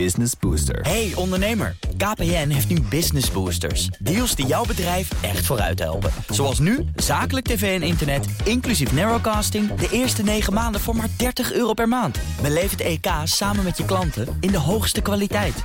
Business 0.00 0.32
Booster. 0.40 0.80
Hey 0.80 1.12
ondernemer, 1.14 1.76
KPN 1.96 2.48
heeft 2.48 2.68
nu 2.68 2.80
Business 2.80 3.30
Boosters. 3.30 3.86
Deals 3.86 4.34
die 4.34 4.46
jouw 4.46 4.64
bedrijf 4.64 5.22
echt 5.22 5.46
vooruit 5.46 5.78
helpen. 5.78 6.10
Zoals 6.28 6.58
nu, 6.58 6.84
zakelijk 6.96 7.46
tv 7.46 7.80
en 7.80 7.86
internet, 7.86 8.26
inclusief 8.44 8.92
narrowcasting... 8.92 9.74
de 9.74 9.88
eerste 9.90 10.22
9 10.22 10.52
maanden 10.52 10.80
voor 10.80 10.96
maar 10.96 11.08
30 11.16 11.52
euro 11.52 11.72
per 11.72 11.88
maand. 11.88 12.18
Beleef 12.42 12.70
het 12.70 12.80
EK 12.80 13.06
samen 13.24 13.64
met 13.64 13.76
je 13.76 13.84
klanten 13.84 14.36
in 14.40 14.50
de 14.50 14.58
hoogste 14.58 15.00
kwaliteit. 15.00 15.62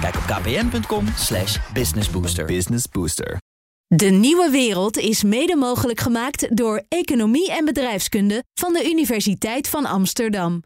Kijk 0.00 0.14
op 0.16 0.22
kpn.com 0.22 1.06
slash 1.16 1.58
businessbooster. 1.72 2.44
Business 2.44 2.84
Booster. 2.88 3.36
De 3.86 4.10
nieuwe 4.10 4.50
wereld 4.50 4.96
is 4.96 5.22
mede 5.22 5.56
mogelijk 5.56 6.00
gemaakt 6.00 6.56
door 6.56 6.82
Economie 6.88 7.52
en 7.52 7.64
Bedrijfskunde 7.64 8.44
van 8.54 8.72
de 8.72 8.90
Universiteit 8.90 9.68
van 9.68 9.86
Amsterdam. 9.86 10.62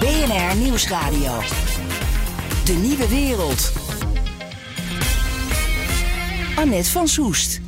BNR 0.00 0.56
Nieuwsradio. 0.56 1.38
De 2.64 2.72
nieuwe 2.72 3.08
wereld. 3.08 3.72
Annette 6.56 6.90
van 6.90 7.08
Soest. 7.08 7.60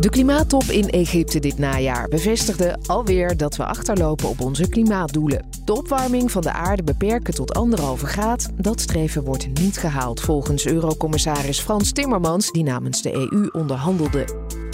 De 0.00 0.08
klimaattop 0.10 0.62
in 0.62 0.88
Egypte 0.88 1.38
dit 1.38 1.58
najaar 1.58 2.08
bevestigde 2.08 2.78
alweer 2.86 3.36
dat 3.36 3.56
we 3.56 3.64
achterlopen 3.64 4.28
op 4.28 4.40
onze 4.40 4.68
klimaatdoelen. 4.68 5.46
De 5.64 5.76
opwarming 5.76 6.30
van 6.30 6.42
de 6.42 6.52
aarde 6.52 6.82
beperken 6.82 7.34
tot 7.34 7.54
anderhalve 7.54 8.06
graad, 8.06 8.48
dat 8.56 8.80
streven 8.80 9.24
wordt 9.24 9.60
niet 9.60 9.76
gehaald 9.76 10.20
volgens 10.20 10.66
Eurocommissaris 10.66 11.60
Frans 11.60 11.92
Timmermans, 11.92 12.50
die 12.50 12.64
namens 12.64 13.02
de 13.02 13.12
EU 13.14 13.48
onderhandelde. 13.52 14.26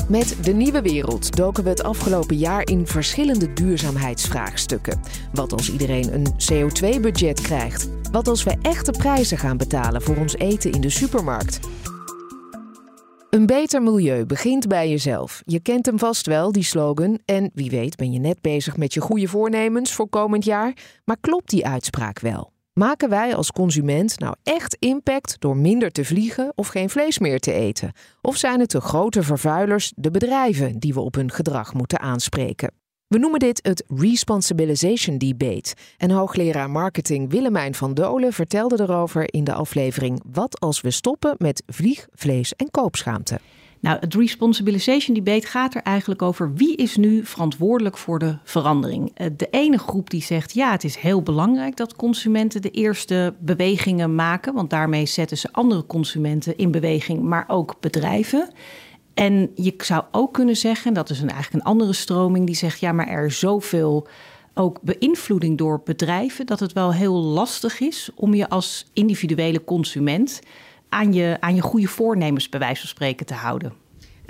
Met 0.09 0.45
de 0.45 0.53
nieuwe 0.53 0.83
wereld 0.83 1.37
doken 1.37 1.65
we 1.65 1.69
het 1.71 1.83
afgelopen 1.83 2.37
jaar 2.37 2.69
in 2.69 2.87
verschillende 2.87 3.53
duurzaamheidsvraagstukken. 3.53 5.01
Wat 5.33 5.53
als 5.53 5.73
iedereen 5.73 6.15
een 6.15 6.27
CO2-budget 6.27 7.41
krijgt? 7.41 7.89
Wat 8.11 8.29
als 8.29 8.43
we 8.43 8.57
echte 8.63 8.91
prijzen 8.91 9.39
gaan 9.39 9.57
betalen 9.57 10.03
voor 10.03 10.17
ons 10.17 10.37
eten 10.37 10.73
in 10.73 10.81
de 10.81 10.91
supermarkt? 10.91 11.61
Een 13.31 13.47
beter 13.47 13.83
milieu 13.83 14.27
begint 14.27 14.69
bij 14.69 14.91
jezelf. 14.91 15.43
Je 15.45 15.61
kent 15.61 15.87
hem 15.87 15.99
vast 15.99 16.27
wel, 16.27 16.53
die 16.53 16.63
slogan. 16.63 17.19
En 17.25 17.51
wie 17.55 17.71
weet 17.71 17.97
ben 17.97 18.13
je 18.13 18.19
net 18.19 18.41
bezig 18.41 18.77
met 18.77 18.95
je 18.95 19.01
goede 19.01 19.29
voornemens 19.29 19.93
voor 19.93 20.09
komend 20.09 20.45
jaar. 20.45 20.77
Maar 21.05 21.17
klopt 21.21 21.51
die 21.51 21.67
uitspraak 21.67 22.21
wel? 22.21 22.54
Maken 22.75 23.09
wij 23.09 23.35
als 23.35 23.53
consument 23.53 24.19
nou 24.19 24.35
echt 24.43 24.77
impact 24.79 25.37
door 25.39 25.57
minder 25.57 25.91
te 25.91 26.05
vliegen 26.05 26.53
of 26.55 26.69
geen 26.69 26.91
vlees 26.91 27.19
meer 27.19 27.41
te 27.41 27.53
eten? 27.53 27.93
Of 28.23 28.37
zijn 28.37 28.61
het 28.61 28.71
de 28.71 28.81
grote 28.81 29.23
vervuilers, 29.23 29.93
de 29.97 30.11
bedrijven, 30.11 30.79
die 30.79 30.95
we 30.95 31.01
op 31.01 31.15
hun 31.15 31.31
gedrag 31.31 31.75
moeten 31.75 32.01
aanspreken? 32.01 32.73
We 33.07 33.19
noemen 33.19 33.41
dit 33.41 33.61
het 33.63 33.85
Responsibilization 33.97 35.19
Debate. 35.19 35.75
En 35.97 36.11
hoogleraar 36.11 36.71
marketing 36.71 37.31
Willemijn 37.31 37.75
van 37.75 37.95
Dolen 37.95 38.33
vertelde 38.33 38.81
erover 38.81 39.33
in 39.35 39.45
de 39.45 39.55
aflevering 39.55 40.23
Wat 40.33 40.61
als 40.61 40.81
we 40.81 40.91
stoppen 40.91 41.35
met 41.39 41.63
vlieg, 41.67 42.07
vlees 42.13 42.55
en 42.55 42.71
koopschaamte. 42.71 43.41
Nou, 43.85 43.99
het 44.01 44.15
responsibilization 44.15 45.15
debate 45.15 45.47
gaat 45.47 45.75
er 45.75 45.83
eigenlijk 45.83 46.23
over 46.23 46.55
wie 46.55 46.77
is 46.77 46.97
nu 46.97 47.25
verantwoordelijk 47.25 47.99
voor 47.99 48.19
de 48.19 48.37
verandering. 48.45 49.11
Eh, 49.15 49.27
de 49.37 49.49
ene 49.51 49.79
groep 49.79 50.11
die 50.11 50.23
zegt 50.23 50.55
ja, 50.55 50.71
het 50.71 50.85
is 50.85 50.97
heel 50.97 51.23
belangrijk 51.23 51.77
dat 51.77 51.97
consumenten 51.97 52.63
de 52.63 52.71
eerste 52.71 53.35
bewegingen 53.39 54.15
maken, 54.15 54.55
want 54.55 54.71
daarmee 54.71 55.07
zetten 55.07 55.39
ze 55.39 55.53
andere 55.53 55.87
consumenten 55.87 56.57
in 56.57 56.71
beweging, 56.71 57.23
maar 57.23 57.45
ook 57.49 57.77
bedrijven. 57.81 58.51
En 59.15 59.51
je 59.55 59.75
zou 59.77 60.05
ook 60.11 60.33
kunnen 60.33 60.57
zeggen, 60.57 60.95
dat 60.95 61.11
is 61.11 61.21
een, 61.21 61.31
eigenlijk 61.31 61.65
een 61.65 61.71
andere 61.71 61.93
stroming, 61.93 62.47
die 62.47 62.57
zegt 62.57 62.81
ja, 62.81 62.93
maar 62.93 63.09
er 63.09 63.27
is 63.27 63.39
zoveel 63.39 64.07
ook 64.55 64.79
beïnvloeding 64.83 65.59
door 65.59 65.81
bedrijven 65.85 66.47
dat 66.47 66.61
het 66.61 66.73
wel 66.73 66.93
heel 66.93 67.15
lastig 67.15 67.81
is 67.81 68.11
om 68.15 68.35
je 68.35 68.49
als 68.49 68.87
individuele 68.93 69.65
consument 69.65 70.41
aan 70.89 71.13
je, 71.13 71.37
aan 71.41 71.55
je 71.55 71.61
goede 71.61 71.89
voornemens, 71.89 72.49
bij 72.49 72.61
wijze 72.61 72.81
van 72.81 72.89
spreken, 72.89 73.27
te 73.27 73.35
houden. 73.35 73.84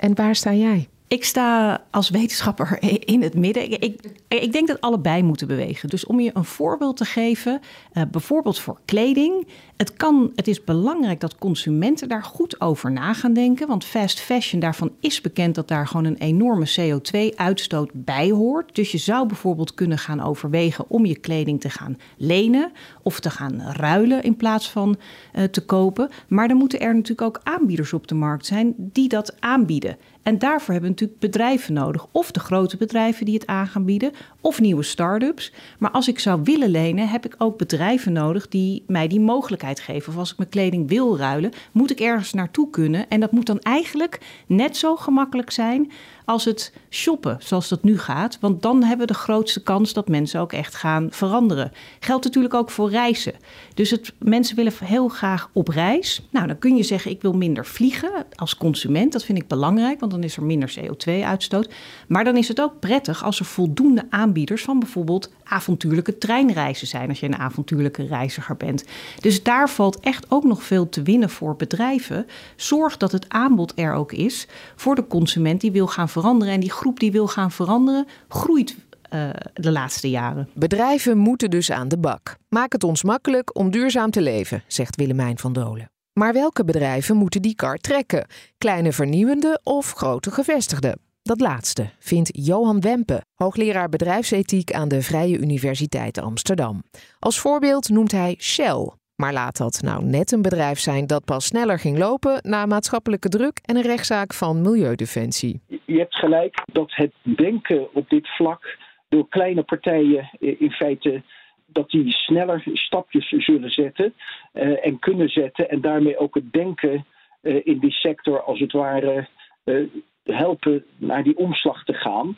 En 0.05 0.15
waar 0.15 0.35
sta 0.35 0.53
jij? 0.53 0.87
Ik 1.07 1.25
sta 1.25 1.81
als 1.91 2.09
wetenschapper 2.09 2.77
in 3.13 3.21
het 3.21 3.35
midden. 3.35 3.63
Ik, 3.71 3.83
ik, 3.83 3.99
ik, 4.27 4.51
denk 4.51 4.67
dat 4.67 4.81
allebei 4.81 5.23
moeten 5.23 5.47
bewegen. 5.47 5.89
Dus 5.89 6.05
om 6.05 6.19
je 6.19 6.31
een 6.33 6.45
voorbeeld 6.45 6.97
te 6.97 7.05
geven, 7.05 7.61
uh, 7.93 8.03
bijvoorbeeld 8.11 8.59
voor 8.59 8.79
kleding. 8.85 9.47
Het, 9.77 9.93
kan, 9.93 10.31
het 10.35 10.47
is 10.47 10.63
belangrijk 10.63 11.19
dat 11.19 11.37
consumenten 11.37 12.09
daar 12.09 12.23
goed 12.23 12.61
over 12.61 12.91
na 12.91 13.13
gaan 13.13 13.33
denken. 13.33 13.67
Want 13.67 13.85
fast 13.85 14.19
fashion, 14.19 14.59
daarvan 14.59 14.91
is 14.99 15.21
bekend 15.21 15.55
dat 15.55 15.67
daar 15.67 15.87
gewoon 15.87 16.05
een 16.05 16.17
enorme 16.17 16.69
CO2-uitstoot 16.79 17.89
bij 17.93 18.29
hoort. 18.29 18.75
Dus 18.75 18.91
je 18.91 18.97
zou 18.97 19.27
bijvoorbeeld 19.27 19.73
kunnen 19.73 19.97
gaan 19.97 20.21
overwegen 20.21 20.85
om 20.87 21.05
je 21.05 21.19
kleding 21.19 21.61
te 21.61 21.69
gaan 21.69 21.97
lenen 22.17 22.71
of 23.03 23.19
te 23.19 23.29
gaan 23.29 23.61
ruilen 23.61 24.23
in 24.23 24.35
plaats 24.35 24.69
van 24.69 24.97
uh, 25.33 25.43
te 25.43 25.65
kopen. 25.65 26.09
Maar 26.27 26.47
dan 26.47 26.57
moeten 26.57 26.79
er 26.79 26.93
natuurlijk 26.93 27.21
ook 27.27 27.39
aanbieders 27.43 27.93
op 27.93 28.07
de 28.07 28.15
markt 28.15 28.45
zijn 28.45 28.73
die 28.77 29.09
dat 29.09 29.41
aanbieden. 29.41 29.97
En 30.25 30.39
daarvoor 30.39 30.73
hebben 30.73 30.89
we 30.89 30.95
natuurlijk 30.95 31.19
bedrijven 31.19 31.73
nodig. 31.73 32.07
Of 32.11 32.31
de 32.31 32.39
grote 32.39 32.77
bedrijven 32.77 33.25
die 33.25 33.33
het 33.33 33.47
aan 33.47 33.67
gaan 33.67 33.85
bieden, 33.85 34.11
of 34.41 34.59
nieuwe 34.59 34.83
start-ups. 34.83 35.53
Maar 35.79 35.91
als 35.91 36.07
ik 36.07 36.19
zou 36.19 36.41
willen 36.43 36.69
lenen, 36.69 37.09
heb 37.09 37.25
ik 37.25 37.35
ook 37.37 37.57
bedrijven 37.57 38.13
nodig 38.13 38.47
die 38.47 38.83
mij 38.87 39.07
die 39.07 39.19
mogelijkheid 39.19 39.79
geven. 39.79 40.13
Of 40.13 40.19
als 40.19 40.31
ik 40.31 40.37
mijn 40.37 40.49
kleding 40.49 40.89
wil 40.89 41.17
ruilen, 41.17 41.51
moet 41.71 41.91
ik 41.91 41.99
ergens 41.99 42.33
naartoe 42.33 42.69
kunnen. 42.69 43.09
En 43.09 43.19
dat 43.19 43.31
moet 43.31 43.45
dan 43.45 43.59
eigenlijk 43.59 44.19
net 44.47 44.77
zo 44.77 44.95
gemakkelijk 44.95 45.51
zijn 45.51 45.91
als 46.25 46.45
het 46.45 46.73
shoppen, 46.89 47.37
zoals 47.39 47.69
dat 47.69 47.83
nu 47.83 47.97
gaat. 47.97 48.37
Want 48.39 48.61
dan 48.61 48.83
hebben 48.83 49.07
we 49.07 49.13
de 49.13 49.19
grootste 49.19 49.63
kans 49.63 49.93
dat 49.93 50.07
mensen 50.07 50.39
ook 50.39 50.53
echt 50.53 50.75
gaan 50.75 51.07
veranderen. 51.11 51.71
Geldt 51.99 52.23
natuurlijk 52.23 52.53
ook 52.53 52.69
voor 52.69 52.89
reizen. 52.89 53.33
Dus 53.73 53.89
het, 53.89 54.13
mensen 54.19 54.55
willen 54.55 54.73
heel 54.83 55.07
graag 55.07 55.49
op 55.53 55.67
reis. 55.67 56.27
Nou, 56.29 56.47
dan 56.47 56.59
kun 56.59 56.75
je 56.75 56.83
zeggen: 56.83 57.11
ik 57.11 57.21
wil 57.21 57.33
minder 57.33 57.65
vliegen 57.65 58.25
als 58.35 58.57
consument. 58.57 59.11
Dat 59.11 59.23
vind 59.23 59.37
ik 59.37 59.47
belangrijk, 59.47 59.99
want 59.99 60.13
dan 60.15 60.23
is 60.23 60.37
er 60.37 60.43
minder 60.43 60.73
CO2-uitstoot. 60.79 61.73
Maar 62.07 62.23
dan 62.23 62.37
is 62.37 62.47
het 62.47 62.61
ook 62.61 62.79
prettig 62.79 63.23
als 63.23 63.39
er 63.39 63.45
voldoende 63.45 64.05
aanbieders 64.09 64.63
van 64.63 64.79
bijvoorbeeld 64.79 65.31
avontuurlijke 65.43 66.17
treinreizen 66.17 66.87
zijn. 66.87 67.09
Als 67.09 67.19
je 67.19 67.25
een 67.25 67.37
avontuurlijke 67.37 68.07
reiziger 68.07 68.57
bent. 68.57 68.83
Dus 69.19 69.43
daar 69.43 69.69
valt 69.69 69.99
echt 69.99 70.25
ook 70.29 70.43
nog 70.43 70.63
veel 70.63 70.89
te 70.89 71.01
winnen 71.01 71.29
voor 71.29 71.55
bedrijven. 71.55 72.25
Zorg 72.55 72.97
dat 72.97 73.11
het 73.11 73.29
aanbod 73.29 73.73
er 73.75 73.93
ook 73.93 74.11
is 74.11 74.47
voor 74.75 74.95
de 74.95 75.07
consument 75.07 75.61
die 75.61 75.71
wil 75.71 75.87
gaan 75.87 76.09
veranderen. 76.09 76.53
En 76.53 76.59
die 76.59 76.71
groep 76.71 76.99
die 76.99 77.11
wil 77.11 77.27
gaan 77.27 77.51
veranderen, 77.51 78.07
groeit 78.27 78.75
uh, 79.13 79.29
de 79.53 79.71
laatste 79.71 80.09
jaren. 80.09 80.49
Bedrijven 80.53 81.17
moeten 81.17 81.49
dus 81.49 81.71
aan 81.71 81.87
de 81.87 81.97
bak. 81.97 82.35
Maak 82.49 82.71
het 82.71 82.83
ons 82.83 83.03
makkelijk 83.03 83.57
om 83.57 83.71
duurzaam 83.71 84.11
te 84.11 84.21
leven, 84.21 84.63
zegt 84.67 84.95
Willemijn 84.95 85.37
van 85.37 85.53
Dolen. 85.53 85.94
Maar 86.19 86.33
welke 86.33 86.65
bedrijven 86.65 87.17
moeten 87.17 87.41
die 87.41 87.55
kar 87.55 87.77
trekken? 87.77 88.27
Kleine 88.57 88.91
vernieuwende 88.91 89.59
of 89.63 89.91
grote 89.91 90.31
gevestigde? 90.31 90.97
Dat 91.21 91.39
laatste 91.39 91.89
vindt 91.99 92.29
Johan 92.45 92.81
Wempe, 92.81 93.21
hoogleraar 93.33 93.89
bedrijfsethiek 93.89 94.71
aan 94.71 94.87
de 94.87 95.01
Vrije 95.01 95.37
Universiteit 95.37 96.21
Amsterdam. 96.21 96.83
Als 97.19 97.39
voorbeeld 97.39 97.89
noemt 97.89 98.11
hij 98.11 98.35
Shell, 98.39 98.89
maar 99.15 99.33
laat 99.33 99.57
dat 99.57 99.81
nou 99.81 100.03
net 100.03 100.31
een 100.31 100.41
bedrijf 100.41 100.79
zijn 100.79 101.07
dat 101.07 101.25
pas 101.25 101.45
sneller 101.45 101.79
ging 101.79 101.97
lopen 101.97 102.39
na 102.41 102.65
maatschappelijke 102.65 103.29
druk 103.29 103.59
en 103.61 103.75
een 103.75 103.81
rechtszaak 103.81 104.33
van 104.33 104.61
Milieudefensie. 104.61 105.61
Je 105.85 105.97
hebt 105.97 106.15
gelijk 106.15 106.63
dat 106.73 106.91
het 106.95 107.13
denken 107.37 107.93
op 107.93 108.09
dit 108.09 108.27
vlak 108.35 108.77
door 109.09 109.29
kleine 109.29 109.63
partijen 109.63 110.29
in 110.39 110.71
feite 110.71 111.23
dat 111.65 111.89
die 111.89 112.11
sneller 112.11 112.63
stapjes 112.73 113.27
zullen 113.29 113.71
zetten 113.71 114.13
uh, 114.53 114.85
en 114.85 114.99
kunnen 114.99 115.29
zetten 115.29 115.69
en 115.69 115.81
daarmee 115.81 116.17
ook 116.17 116.35
het 116.35 116.51
denken 116.51 117.05
uh, 117.41 117.61
in 117.63 117.79
die 117.79 117.91
sector 117.91 118.41
als 118.41 118.59
het 118.59 118.71
ware 118.71 119.27
uh, 119.65 119.87
helpen 120.23 120.85
naar 120.97 121.23
die 121.23 121.37
omslag 121.37 121.83
te 121.83 121.93
gaan. 121.93 122.37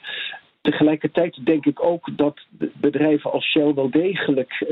Tegelijkertijd 0.62 1.46
denk 1.46 1.66
ik 1.66 1.84
ook 1.84 2.18
dat 2.18 2.46
bedrijven 2.74 3.32
als 3.32 3.46
Shell 3.46 3.74
wel 3.74 3.90
degelijk 3.90 4.66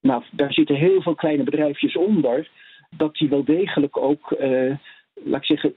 nou, 0.00 0.22
daar 0.30 0.52
zitten 0.52 0.76
heel 0.76 1.02
veel 1.02 1.14
kleine 1.14 1.42
bedrijfjes 1.42 1.96
onder, 1.96 2.50
dat 2.90 3.14
die 3.14 3.28
wel 3.28 3.44
degelijk 3.44 3.96
ook, 3.96 4.36
laat 5.14 5.40
ik 5.40 5.44
zeggen, 5.44 5.74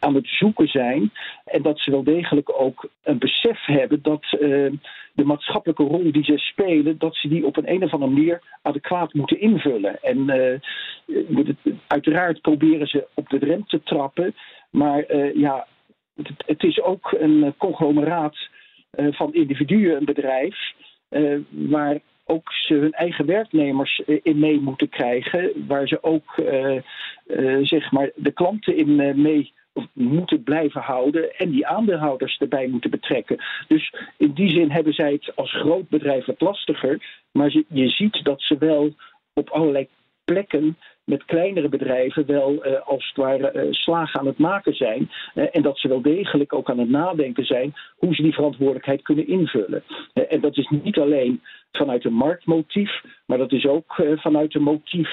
aan 0.00 0.14
het 0.14 0.26
zoeken 0.26 0.68
zijn. 0.68 1.12
En 1.44 1.62
dat 1.62 1.78
ze 1.78 1.90
wel 1.90 2.02
degelijk 2.02 2.60
ook 2.60 2.88
een 3.02 3.18
besef 3.18 3.64
hebben 3.64 4.02
dat 4.02 4.24
uh, 4.32 4.72
de 5.12 5.24
maatschappelijke 5.24 5.82
rol 5.82 6.12
die 6.12 6.24
ze 6.24 6.38
spelen, 6.38 6.98
dat 6.98 7.16
ze 7.16 7.28
die 7.28 7.46
op 7.46 7.56
een, 7.56 7.82
of 7.82 7.92
andere 7.92 8.12
manier 8.12 8.42
adequaat 8.62 9.14
moeten 9.14 9.40
invullen. 9.40 10.02
En 10.02 10.18
uh, 10.18 11.70
uiteraard 11.86 12.40
proberen 12.40 12.86
ze 12.86 13.06
op 13.14 13.28
de 13.28 13.38
rem 13.38 13.66
te 13.66 13.82
trappen, 13.82 14.34
maar 14.70 15.16
ja, 15.38 15.66
het, 16.14 16.28
het, 16.46 16.62
is 16.62 16.80
ook 16.80 17.16
een 17.18 17.54
conglomeraat 17.56 18.36
van 18.90 19.34
individuen, 19.34 19.96
een 19.96 20.04
bedrijf. 20.04 20.56
waar 21.48 22.00
ook 22.24 22.52
ze 22.52 22.74
hun 22.74 22.92
eigen 22.92 23.26
werknemers 23.26 24.02
eh, 24.06 24.18
in 24.22 24.38
mee 24.38 24.60
moeten 24.60 24.88
krijgen. 24.88 25.66
Waar 25.66 25.88
ze 25.88 26.02
ook 26.02 26.34
zeg 27.62 27.90
maar 27.90 28.10
de 28.14 28.32
klanten 28.32 28.76
in 28.76 29.22
mee 29.22 29.52
moeten 29.92 30.42
blijven 30.42 30.80
houden 30.80 31.36
en 31.36 31.50
die 31.50 31.66
aandeelhouders 31.66 32.38
erbij 32.38 32.66
moeten 32.66 32.90
betrekken. 32.90 33.36
Dus 33.68 33.94
in 34.16 34.32
die 34.32 34.50
zin 34.50 34.70
hebben 34.70 34.92
zij 34.92 35.12
het 35.12 35.36
als 35.36 35.52
groot 35.52 35.88
bedrijf 35.88 36.24
wat 36.24 36.40
lastiger. 36.40 37.24
Maar 37.32 37.50
je 37.68 37.88
ziet 37.88 38.24
dat 38.24 38.42
ze 38.42 38.58
wel 38.58 38.94
op 39.32 39.48
allerlei 39.48 39.88
plekken 40.24 40.76
met 41.04 41.24
kleinere 41.24 41.68
bedrijven 41.68 42.26
wel 42.26 42.66
uh, 42.66 42.80
als 42.80 43.06
het 43.06 43.16
ware 43.16 43.52
uh, 43.54 43.72
slagen 43.72 44.20
aan 44.20 44.26
het 44.26 44.38
maken 44.38 44.74
zijn. 44.74 45.10
Uh, 45.34 45.44
en 45.52 45.62
dat 45.62 45.78
ze 45.78 45.88
wel 45.88 46.02
degelijk 46.02 46.52
ook 46.52 46.70
aan 46.70 46.78
het 46.78 46.88
nadenken 46.88 47.44
zijn 47.44 47.74
hoe 47.96 48.14
ze 48.14 48.22
die 48.22 48.34
verantwoordelijkheid 48.34 49.02
kunnen 49.02 49.26
invullen. 49.26 49.82
en 50.12 50.40
dat 50.40 50.56
is 50.56 50.68
niet 50.82 50.98
alleen 50.98 51.42
vanuit 51.72 52.04
een 52.04 52.12
marktmotief, 52.12 53.02
maar 53.26 53.38
dat 53.38 53.52
is 53.52 53.66
ook 53.66 54.02
vanuit 54.14 54.54
een 54.54 54.62
motief. 54.62 55.10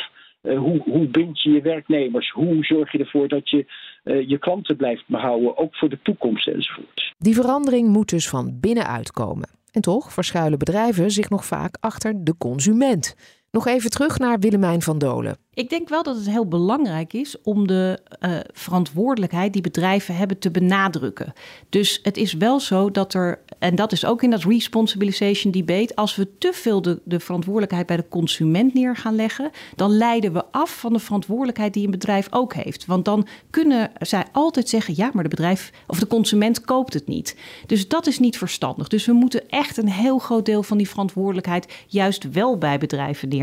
Hoe, 0.56 0.82
hoe 0.84 1.08
bind 1.08 1.42
je 1.42 1.52
je 1.52 1.62
werknemers? 1.62 2.32
Hoe 2.32 2.64
zorg 2.66 2.92
je 2.92 2.98
ervoor 2.98 3.28
dat 3.28 3.50
je 3.50 3.66
je 4.04 4.38
klanten 4.40 4.76
blijft 4.76 5.04
behouden, 5.08 5.58
ook 5.58 5.76
voor 5.76 5.90
de 5.90 6.00
toekomst 6.02 6.48
enzovoort. 6.48 7.14
Die 7.18 7.36
verandering 7.36 7.88
moet 7.88 8.10
dus 8.10 8.30
van 8.30 8.58
binnenuit 8.60 9.12
komen. 9.12 9.50
En 9.72 9.82
toch 9.82 10.14
verschuilen 10.14 10.60
bedrijven 10.60 11.12
zich 11.12 11.30
nog 11.30 11.46
vaak 11.46 11.78
achter 11.80 12.24
de 12.24 12.38
consument. 12.38 13.16
Nog 13.52 13.68
even 13.68 13.90
terug 13.90 14.20
naar 14.20 14.40
Willemijn 14.40 14.82
van 14.82 14.98
Dolen. 14.98 15.38
Ik 15.54 15.70
denk 15.70 15.90
wel 15.90 16.04
dat 16.04 16.16
het 16.16 16.30
heel 16.30 16.48
belangrijk 16.48 17.14
is 17.14 17.42
om 17.42 17.68
de 17.68 18.00
uh, 18.20 18.38
verantwoordelijkheid 18.54 19.54
die 19.54 19.62
bedrijven 19.62 20.16
hebben 20.16 20.40
te 20.40 20.52
benadrukken. 20.52 21.34
Dus 21.70 22.00
het 22.04 22.18
is 22.18 22.34
wel 22.34 22.60
zo 22.60 22.92
dat 22.92 23.14
er, 23.14 23.40
en 23.60 23.76
dat 23.76 23.92
is 23.92 24.06
ook 24.06 24.24
in 24.24 24.30
dat 24.30 24.44
responsibilization 24.44 25.52
debate, 25.52 25.96
als 25.96 26.16
we 26.16 26.38
te 26.38 26.54
veel 26.54 26.82
de, 26.82 27.02
de 27.04 27.20
verantwoordelijkheid 27.20 27.86
bij 27.86 27.96
de 27.96 28.08
consument 28.10 28.74
neer 28.74 28.96
gaan 28.96 29.16
leggen, 29.16 29.52
dan 29.76 29.98
leiden 29.98 30.34
we 30.34 30.46
af 30.52 30.80
van 30.80 30.94
de 30.94 31.00
verantwoordelijkheid 31.00 31.74
die 31.74 31.86
een 31.86 31.92
bedrijf 31.92 32.28
ook 32.30 32.54
heeft. 32.54 32.86
Want 32.86 33.06
dan 33.06 33.28
kunnen 33.50 33.92
zij 34.00 34.26
altijd 34.32 34.70
zeggen: 34.70 34.94
ja, 34.98 35.10
maar 35.14 35.24
de 35.24 35.30
bedrijf 35.30 35.72
of 35.88 36.00
de 36.00 36.08
consument 36.08 36.62
koopt 36.62 36.94
het 36.94 37.08
niet. 37.08 37.36
Dus 37.66 37.88
dat 37.88 38.08
is 38.08 38.20
niet 38.20 38.38
verstandig. 38.38 38.88
Dus 38.88 39.06
we 39.06 39.14
moeten 39.14 39.50
echt 39.50 39.78
een 39.78 39.90
heel 39.90 40.18
groot 40.18 40.46
deel 40.46 40.64
van 40.64 40.78
die 40.78 40.90
verantwoordelijkheid 40.90 41.74
juist 41.88 42.32
wel 42.32 42.58
bij 42.58 42.78
bedrijven 42.78 43.28
neerleggen. 43.28 43.37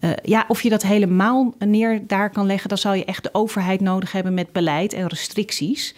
Uh, 0.00 0.10
ja, 0.22 0.44
of 0.48 0.62
je 0.62 0.68
dat 0.68 0.82
helemaal 0.82 1.54
neer 1.58 2.06
daar 2.06 2.30
kan 2.30 2.46
leggen, 2.46 2.68
dan 2.68 2.78
zou 2.78 2.96
je 2.96 3.04
echt 3.04 3.22
de 3.22 3.34
overheid 3.34 3.80
nodig 3.80 4.12
hebben 4.12 4.34
met 4.34 4.52
beleid 4.52 4.92
en 4.92 5.06
restricties. 5.06 5.94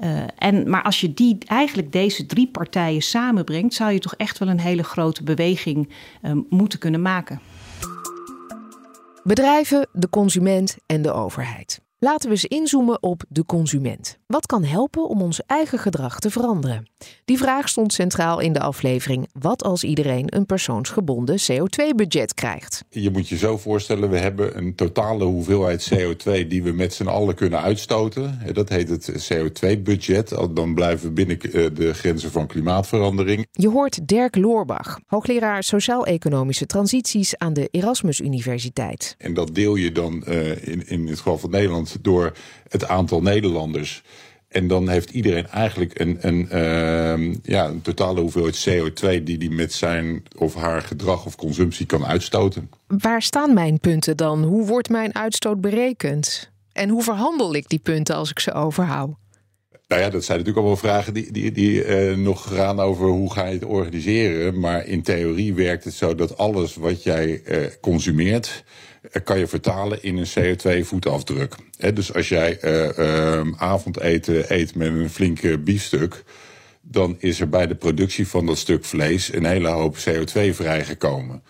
Uh, 0.00 0.22
en, 0.38 0.70
maar 0.70 0.82
als 0.82 1.00
je 1.00 1.14
die, 1.14 1.38
eigenlijk 1.46 1.92
deze 1.92 2.26
drie 2.26 2.48
partijen 2.48 3.02
samenbrengt, 3.02 3.74
zou 3.74 3.92
je 3.92 3.98
toch 3.98 4.14
echt 4.14 4.38
wel 4.38 4.48
een 4.48 4.60
hele 4.60 4.82
grote 4.82 5.22
beweging 5.22 5.88
uh, 6.22 6.32
moeten 6.48 6.78
kunnen 6.78 7.02
maken. 7.02 7.40
Bedrijven, 9.22 9.88
de 9.92 10.08
consument 10.08 10.76
en 10.86 11.02
de 11.02 11.12
overheid. 11.12 11.80
Laten 12.02 12.28
we 12.28 12.34
eens 12.34 12.44
inzoomen 12.44 13.02
op 13.02 13.22
de 13.28 13.44
consument. 13.44 14.18
Wat 14.26 14.46
kan 14.46 14.64
helpen 14.64 15.08
om 15.08 15.22
ons 15.22 15.40
eigen 15.46 15.78
gedrag 15.78 16.18
te 16.18 16.30
veranderen? 16.30 16.90
Die 17.24 17.38
vraag 17.38 17.68
stond 17.68 17.92
centraal 17.92 18.40
in 18.40 18.52
de 18.52 18.60
aflevering 18.60 19.28
Wat 19.32 19.62
als 19.62 19.84
iedereen 19.84 20.36
een 20.36 20.46
persoonsgebonden 20.46 21.36
CO2-budget 21.40 22.34
krijgt? 22.34 22.84
Je 22.90 23.10
moet 23.10 23.28
je 23.28 23.36
zo 23.36 23.58
voorstellen, 23.58 24.10
we 24.10 24.18
hebben 24.18 24.56
een 24.56 24.74
totale 24.74 25.24
hoeveelheid 25.24 25.90
CO2 25.94 26.46
die 26.46 26.62
we 26.62 26.72
met 26.72 26.94
z'n 26.94 27.06
allen 27.06 27.34
kunnen 27.34 27.60
uitstoten. 27.60 28.38
Dat 28.52 28.68
heet 28.68 28.88
het 28.88 29.32
CO2-budget. 29.32 30.28
Dan 30.54 30.74
blijven 30.74 31.06
we 31.06 31.12
binnen 31.12 31.40
eh, 31.40 31.66
de 31.74 31.94
grenzen 31.94 32.30
van 32.30 32.46
klimaatverandering. 32.46 33.46
Je 33.50 33.68
hoort 33.68 34.08
Dirk 34.08 34.36
Loorbach, 34.36 35.00
hoogleraar 35.06 35.62
Sociaal-Economische 35.62 36.66
Transities 36.66 37.38
aan 37.38 37.52
de 37.52 37.68
Erasmus 37.70 38.20
Universiteit. 38.20 39.14
En 39.18 39.34
dat 39.34 39.54
deel 39.54 39.76
je 39.76 39.92
dan 39.92 40.24
uh, 40.28 40.68
in, 40.68 40.88
in 40.88 41.06
het 41.06 41.16
geval 41.16 41.38
van 41.38 41.50
Nederland 41.50 41.88
door 42.00 42.32
het 42.68 42.88
aantal 42.88 43.22
Nederlanders. 43.22 44.02
En 44.48 44.68
dan 44.68 44.88
heeft 44.88 45.10
iedereen 45.10 45.46
eigenlijk 45.46 46.00
een, 46.00 46.18
een, 46.20 46.48
uh, 46.52 47.34
ja, 47.42 47.66
een 47.66 47.82
totale 47.82 48.20
hoeveelheid 48.20 48.68
CO2 48.68 49.22
die 49.22 49.38
die 49.38 49.50
met 49.50 49.72
zijn 49.72 50.22
of 50.36 50.54
haar 50.54 50.82
gedrag 50.82 51.26
of 51.26 51.36
consumptie 51.36 51.86
kan 51.86 52.06
uitstoten. 52.06 52.70
Waar 52.86 53.22
staan 53.22 53.54
mijn 53.54 53.80
punten 53.80 54.16
dan? 54.16 54.42
Hoe 54.42 54.66
wordt 54.66 54.88
mijn 54.88 55.14
uitstoot 55.14 55.60
berekend? 55.60 56.50
En 56.72 56.88
hoe 56.88 57.02
verhandel 57.02 57.54
ik 57.54 57.68
die 57.68 57.78
punten 57.78 58.14
als 58.14 58.30
ik 58.30 58.38
ze 58.38 58.52
overhoud? 58.52 59.10
Nou 59.90 60.02
ja, 60.02 60.10
dat 60.10 60.24
zijn 60.24 60.38
natuurlijk 60.38 60.66
allemaal 60.66 60.90
vragen 60.90 61.14
die, 61.14 61.32
die, 61.32 61.52
die 61.52 61.84
uh, 61.84 62.16
nog 62.16 62.54
gaan 62.54 62.80
over 62.80 63.06
hoe 63.06 63.32
ga 63.32 63.46
je 63.46 63.52
het 63.52 63.64
organiseren. 63.64 64.60
Maar 64.60 64.86
in 64.86 65.02
theorie 65.02 65.54
werkt 65.54 65.84
het 65.84 65.94
zo 65.94 66.14
dat 66.14 66.38
alles 66.38 66.74
wat 66.74 67.02
jij 67.02 67.42
uh, 67.44 67.66
consumeert, 67.80 68.64
uh, 69.02 69.22
kan 69.24 69.38
je 69.38 69.46
vertalen 69.46 70.02
in 70.02 70.16
een 70.16 70.26
CO2-voetafdruk. 70.26 71.54
dus 71.94 72.14
als 72.14 72.28
jij 72.28 72.58
avondeten 73.56 74.54
eet 74.54 74.74
met 74.74 74.88
een 74.88 75.10
flinke 75.10 75.58
biefstuk, 75.58 76.24
dan 76.80 77.16
is 77.18 77.40
er 77.40 77.48
bij 77.48 77.66
de 77.66 77.74
productie 77.74 78.28
van 78.28 78.46
dat 78.46 78.58
stuk 78.58 78.84
vlees 78.84 79.32
een 79.32 79.44
hele 79.44 79.68
hoop 79.68 79.96
CO2 79.96 80.50
vrijgekomen. 80.50 81.42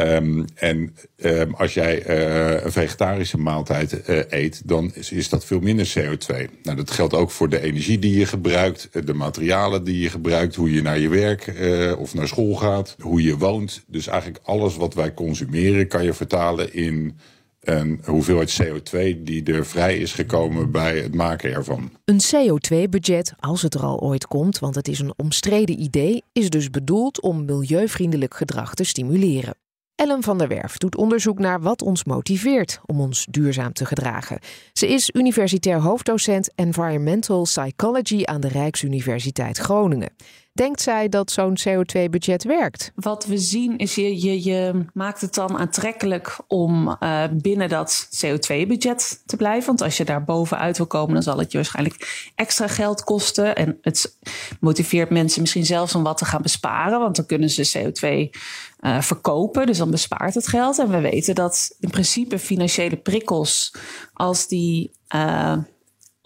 Um, 0.00 0.44
en 0.54 0.96
um, 1.16 1.54
als 1.54 1.74
jij 1.74 2.08
uh, 2.08 2.64
een 2.64 2.72
vegetarische 2.72 3.38
maaltijd 3.38 4.08
uh, 4.08 4.18
eet, 4.28 4.62
dan 4.68 4.92
is, 4.94 5.28
dat 5.28 5.44
veel 5.44 5.60
minder 5.60 5.94
CO2. 5.98 6.34
Nou, 6.62 6.76
dat 6.76 6.90
geldt 6.90 7.14
ook 7.14 7.30
voor 7.30 7.48
de 7.48 7.60
energie 7.60 7.98
die 7.98 8.18
je 8.18 8.26
gebruikt, 8.26 8.88
de 9.06 9.14
materialen 9.14 9.84
die 9.84 10.00
je 10.00 10.10
gebruikt, 10.10 10.54
hoe 10.54 10.72
je 10.72 10.82
naar 10.82 10.98
je 10.98 11.08
werk 11.08 11.52
of 11.98 12.14
naar 12.14 12.28
school 12.28 12.54
gaat, 12.54 12.96
hoe 13.00 13.22
je 13.22 13.36
woont. 13.36 13.84
Dus 13.86 14.06
eigenlijk 14.06 14.40
alles 14.44 14.76
wat 14.76 14.94
wij 14.94 15.14
consumeren 15.14 15.88
kan 15.88 16.04
je 16.04 16.12
vertalen 16.12 16.74
in 16.74 17.18
een 17.60 18.00
hoeveelheid 18.04 18.62
CO2 18.62 19.22
die 19.22 19.44
er 19.44 19.66
vrij 19.66 19.98
is 19.98 20.12
gekomen 20.12 20.70
bij 20.70 20.98
het 20.98 21.14
maken 21.14 21.52
ervan. 21.52 21.90
Een 22.04 22.20
CO2-budget, 22.34 23.34
als 23.38 23.62
het 23.62 23.74
er 23.74 23.80
al 23.80 24.00
ooit 24.00 24.26
komt, 24.26 24.58
want 24.58 24.74
het 24.74 24.88
is 24.88 24.98
een 24.98 25.14
omstreden 25.16 25.80
idee, 25.80 26.22
is 26.32 26.50
dus 26.50 26.70
bedoeld 26.70 27.20
om 27.20 27.44
milieuvriendelijk 27.44 28.34
gedrag 28.34 28.74
te 28.74 28.84
stimuleren. 28.84 29.54
Ellen 29.96 30.22
van 30.22 30.38
der 30.38 30.48
Werf 30.48 30.76
doet 30.76 30.96
onderzoek 30.96 31.38
naar 31.38 31.60
wat 31.60 31.82
ons 31.82 32.04
motiveert 32.04 32.80
om 32.86 33.00
ons 33.00 33.26
duurzaam 33.30 33.72
te 33.72 33.84
gedragen. 33.86 34.38
Ze 34.72 34.88
is 34.88 35.10
universitair 35.14 35.80
hoofddocent 35.80 36.50
Environmental 36.54 37.42
Psychology 37.42 38.24
aan 38.24 38.40
de 38.40 38.48
Rijksuniversiteit 38.48 39.58
Groningen. 39.58 40.10
Denkt 40.56 40.80
zij 40.80 41.08
dat 41.08 41.30
zo'n 41.30 41.58
CO2-budget 41.68 42.44
werkt? 42.44 42.92
Wat 42.94 43.26
we 43.26 43.38
zien 43.38 43.78
is, 43.78 43.94
je, 43.94 44.22
je, 44.22 44.44
je 44.44 44.84
maakt 44.92 45.20
het 45.20 45.34
dan 45.34 45.58
aantrekkelijk 45.58 46.38
om 46.48 46.96
uh, 47.00 47.24
binnen 47.32 47.68
dat 47.68 48.08
CO2-budget 48.26 49.22
te 49.26 49.36
blijven. 49.36 49.66
Want 49.66 49.82
als 49.82 49.96
je 49.96 50.04
daar 50.04 50.24
bovenuit 50.24 50.76
wil 50.76 50.86
komen, 50.86 51.14
dan 51.14 51.22
zal 51.22 51.38
het 51.38 51.50
je 51.52 51.56
waarschijnlijk 51.56 52.30
extra 52.34 52.66
geld 52.66 53.04
kosten. 53.04 53.56
En 53.56 53.78
het 53.82 54.16
motiveert 54.60 55.10
mensen 55.10 55.40
misschien 55.40 55.66
zelfs 55.66 55.94
om 55.94 56.02
wat 56.02 56.18
te 56.18 56.24
gaan 56.24 56.42
besparen. 56.42 56.98
Want 56.98 57.16
dan 57.16 57.26
kunnen 57.26 57.50
ze 57.50 57.78
CO2 57.78 58.38
uh, 58.80 59.00
verkopen. 59.00 59.66
Dus 59.66 59.78
dan 59.78 59.90
bespaart 59.90 60.34
het 60.34 60.48
geld. 60.48 60.78
En 60.78 60.90
we 60.90 61.00
weten 61.00 61.34
dat 61.34 61.76
in 61.80 61.90
principe 61.90 62.38
financiële 62.38 62.96
prikkels, 62.96 63.74
als 64.12 64.48
die 64.48 64.90
uh, 65.14 65.56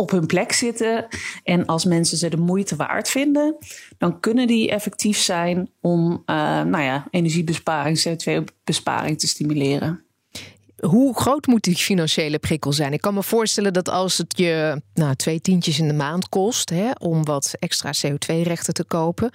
op 0.00 0.10
hun 0.10 0.26
plek 0.26 0.52
zitten 0.52 1.06
en 1.44 1.66
als 1.66 1.84
mensen 1.84 2.18
ze 2.18 2.28
de 2.28 2.36
moeite 2.36 2.76
waard 2.76 3.08
vinden, 3.08 3.56
dan 3.98 4.20
kunnen 4.20 4.46
die 4.46 4.70
effectief 4.70 5.18
zijn 5.18 5.70
om 5.80 6.10
uh, 6.10 6.36
nou 6.62 6.82
ja, 6.82 7.06
energiebesparing, 7.10 8.08
CO2-besparing 8.08 9.18
te 9.18 9.26
stimuleren. 9.26 10.04
Hoe 10.80 11.14
groot 11.14 11.46
moet 11.46 11.62
die 11.62 11.76
financiële 11.76 12.38
prikkel 12.38 12.72
zijn? 12.72 12.92
Ik 12.92 13.00
kan 13.00 13.14
me 13.14 13.22
voorstellen 13.22 13.72
dat 13.72 13.88
als 13.88 14.18
het 14.18 14.38
je 14.38 14.82
nou, 14.94 15.14
twee 15.14 15.40
tientjes 15.40 15.78
in 15.78 15.88
de 15.88 15.94
maand 15.94 16.28
kost 16.28 16.70
hè, 16.70 16.90
om 16.98 17.24
wat 17.24 17.54
extra 17.58 17.92
CO2-rechten 18.06 18.74
te 18.74 18.84
kopen, 18.84 19.32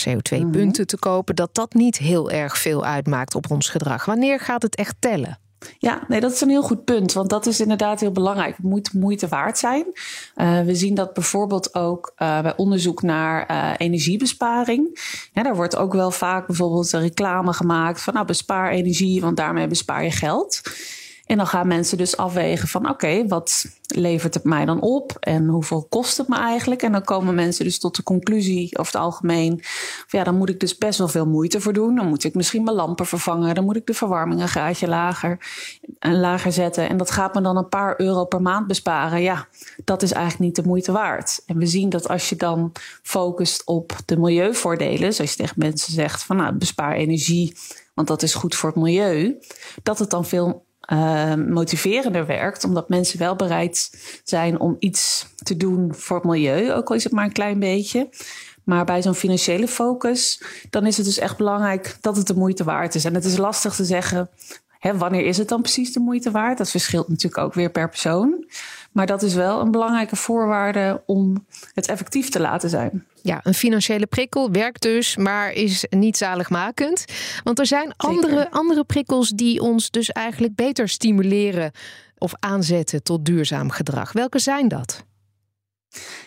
CO2-punten 0.00 0.86
te 0.86 0.98
kopen, 0.98 1.36
dat 1.36 1.54
dat 1.54 1.74
niet 1.74 1.98
heel 1.98 2.30
erg 2.30 2.58
veel 2.58 2.84
uitmaakt 2.84 3.34
op 3.34 3.50
ons 3.50 3.68
gedrag. 3.68 4.04
Wanneer 4.04 4.40
gaat 4.40 4.62
het 4.62 4.76
echt 4.76 4.96
tellen? 4.98 5.38
Ja, 5.78 6.02
nee, 6.08 6.20
dat 6.20 6.32
is 6.32 6.40
een 6.40 6.48
heel 6.48 6.62
goed 6.62 6.84
punt. 6.84 7.12
Want 7.12 7.30
dat 7.30 7.46
is 7.46 7.60
inderdaad 7.60 8.00
heel 8.00 8.12
belangrijk. 8.12 8.56
Het 8.56 8.64
moet 8.64 8.92
moeite 8.92 9.28
waard 9.28 9.58
zijn. 9.58 9.84
Uh, 10.36 10.60
we 10.60 10.74
zien 10.74 10.94
dat 10.94 11.14
bijvoorbeeld 11.14 11.74
ook 11.74 12.12
uh, 12.18 12.40
bij 12.40 12.56
onderzoek 12.56 13.02
naar 13.02 13.50
uh, 13.50 13.72
energiebesparing. 13.76 15.00
Ja, 15.32 15.42
daar 15.42 15.56
wordt 15.56 15.76
ook 15.76 15.92
wel 15.92 16.10
vaak 16.10 16.46
bijvoorbeeld 16.46 16.90
reclame 16.90 17.52
gemaakt 17.52 18.00
van 18.00 18.14
nou 18.14 18.26
bespaar 18.26 18.70
energie, 18.70 19.20
want 19.20 19.36
daarmee 19.36 19.66
bespaar 19.66 20.04
je 20.04 20.10
geld. 20.10 20.60
En 21.30 21.36
dan 21.36 21.46
gaan 21.46 21.66
mensen 21.66 21.98
dus 21.98 22.16
afwegen 22.16 22.68
van 22.68 22.88
oké, 22.88 23.26
wat 23.26 23.64
levert 23.86 24.34
het 24.34 24.44
mij 24.44 24.64
dan 24.64 24.80
op 24.80 25.16
en 25.20 25.46
hoeveel 25.46 25.86
kost 25.88 26.16
het 26.16 26.28
me 26.28 26.36
eigenlijk? 26.36 26.82
En 26.82 26.92
dan 26.92 27.04
komen 27.04 27.34
mensen 27.34 27.64
dus 27.64 27.78
tot 27.78 27.96
de 27.96 28.02
conclusie 28.02 28.78
over 28.78 28.92
het 28.92 29.02
algemeen, 29.02 29.58
van, 30.06 30.18
ja, 30.18 30.24
dan 30.24 30.36
moet 30.36 30.48
ik 30.48 30.60
dus 30.60 30.78
best 30.78 30.98
wel 30.98 31.08
veel 31.08 31.26
moeite 31.26 31.60
voor 31.60 31.72
doen. 31.72 31.94
Dan 31.94 32.08
moet 32.08 32.24
ik 32.24 32.34
misschien 32.34 32.64
mijn 32.64 32.76
lampen 32.76 33.06
vervangen, 33.06 33.54
dan 33.54 33.64
moet 33.64 33.76
ik 33.76 33.86
de 33.86 33.94
verwarming 33.94 34.40
een 34.40 34.48
graadje 34.48 34.88
lager 34.88 35.38
en 35.98 36.20
lager 36.20 36.52
zetten. 36.52 36.88
En 36.88 36.96
dat 36.96 37.10
gaat 37.10 37.34
me 37.34 37.40
dan 37.40 37.56
een 37.56 37.68
paar 37.68 38.00
euro 38.00 38.24
per 38.24 38.42
maand 38.42 38.66
besparen. 38.66 39.22
Ja, 39.22 39.46
dat 39.84 40.02
is 40.02 40.12
eigenlijk 40.12 40.44
niet 40.44 40.56
de 40.56 40.68
moeite 40.68 40.92
waard. 40.92 41.42
En 41.46 41.58
we 41.58 41.66
zien 41.66 41.88
dat 41.88 42.08
als 42.08 42.28
je 42.28 42.36
dan 42.36 42.72
focust 43.02 43.66
op 43.66 43.92
de 44.04 44.16
milieuvoordelen, 44.16 45.14
zoals 45.14 45.30
je 45.30 45.36
tegen 45.36 45.58
mensen 45.58 45.92
zegt 45.92 46.22
van 46.22 46.36
nou, 46.36 46.54
bespaar 46.54 46.94
energie, 46.94 47.56
want 47.94 48.08
dat 48.08 48.22
is 48.22 48.34
goed 48.34 48.54
voor 48.54 48.68
het 48.68 48.78
milieu, 48.78 49.38
dat 49.82 49.98
het 49.98 50.10
dan 50.10 50.24
veel 50.24 50.68
uh, 50.92 51.34
motiverender 51.34 52.26
werkt, 52.26 52.64
omdat 52.64 52.88
mensen 52.88 53.18
wel 53.18 53.36
bereid 53.36 53.90
zijn 54.24 54.60
om 54.60 54.76
iets 54.78 55.26
te 55.42 55.56
doen 55.56 55.94
voor 55.94 56.16
het 56.16 56.24
milieu, 56.24 56.72
ook 56.72 56.88
al 56.88 56.96
is 56.96 57.04
het 57.04 57.12
maar 57.12 57.24
een 57.24 57.32
klein 57.32 57.58
beetje. 57.58 58.08
Maar 58.64 58.84
bij 58.84 59.02
zo'n 59.02 59.14
financiële 59.14 59.68
focus, 59.68 60.42
dan 60.70 60.86
is 60.86 60.96
het 60.96 61.06
dus 61.06 61.18
echt 61.18 61.36
belangrijk 61.36 61.96
dat 62.00 62.16
het 62.16 62.26
de 62.26 62.34
moeite 62.34 62.64
waard 62.64 62.94
is. 62.94 63.04
En 63.04 63.14
het 63.14 63.24
is 63.24 63.36
lastig 63.36 63.74
te 63.74 63.84
zeggen, 63.84 64.30
hè, 64.78 64.96
wanneer 64.96 65.26
is 65.26 65.36
het 65.36 65.48
dan 65.48 65.62
precies 65.62 65.92
de 65.92 66.00
moeite 66.00 66.30
waard? 66.30 66.58
Dat 66.58 66.70
verschilt 66.70 67.08
natuurlijk 67.08 67.42
ook 67.42 67.54
weer 67.54 67.70
per 67.70 67.88
persoon. 67.88 68.44
Maar 68.92 69.06
dat 69.06 69.22
is 69.22 69.34
wel 69.34 69.60
een 69.60 69.70
belangrijke 69.70 70.16
voorwaarde 70.16 71.02
om 71.06 71.46
het 71.74 71.88
effectief 71.88 72.28
te 72.28 72.40
laten 72.40 72.70
zijn. 72.70 73.06
Ja, 73.22 73.40
een 73.42 73.54
financiële 73.54 74.06
prikkel 74.06 74.50
werkt 74.50 74.82
dus, 74.82 75.16
maar 75.16 75.52
is 75.52 75.86
niet 75.90 76.16
zaligmakend. 76.16 77.04
Want 77.44 77.58
er 77.58 77.66
zijn 77.66 77.92
andere, 77.96 78.50
andere 78.50 78.84
prikkels 78.84 79.30
die 79.30 79.60
ons 79.60 79.90
dus 79.90 80.10
eigenlijk 80.10 80.54
beter 80.54 80.88
stimuleren 80.88 81.72
of 82.18 82.32
aanzetten 82.38 83.02
tot 83.02 83.24
duurzaam 83.24 83.70
gedrag. 83.70 84.12
Welke 84.12 84.38
zijn 84.38 84.68
dat? 84.68 85.04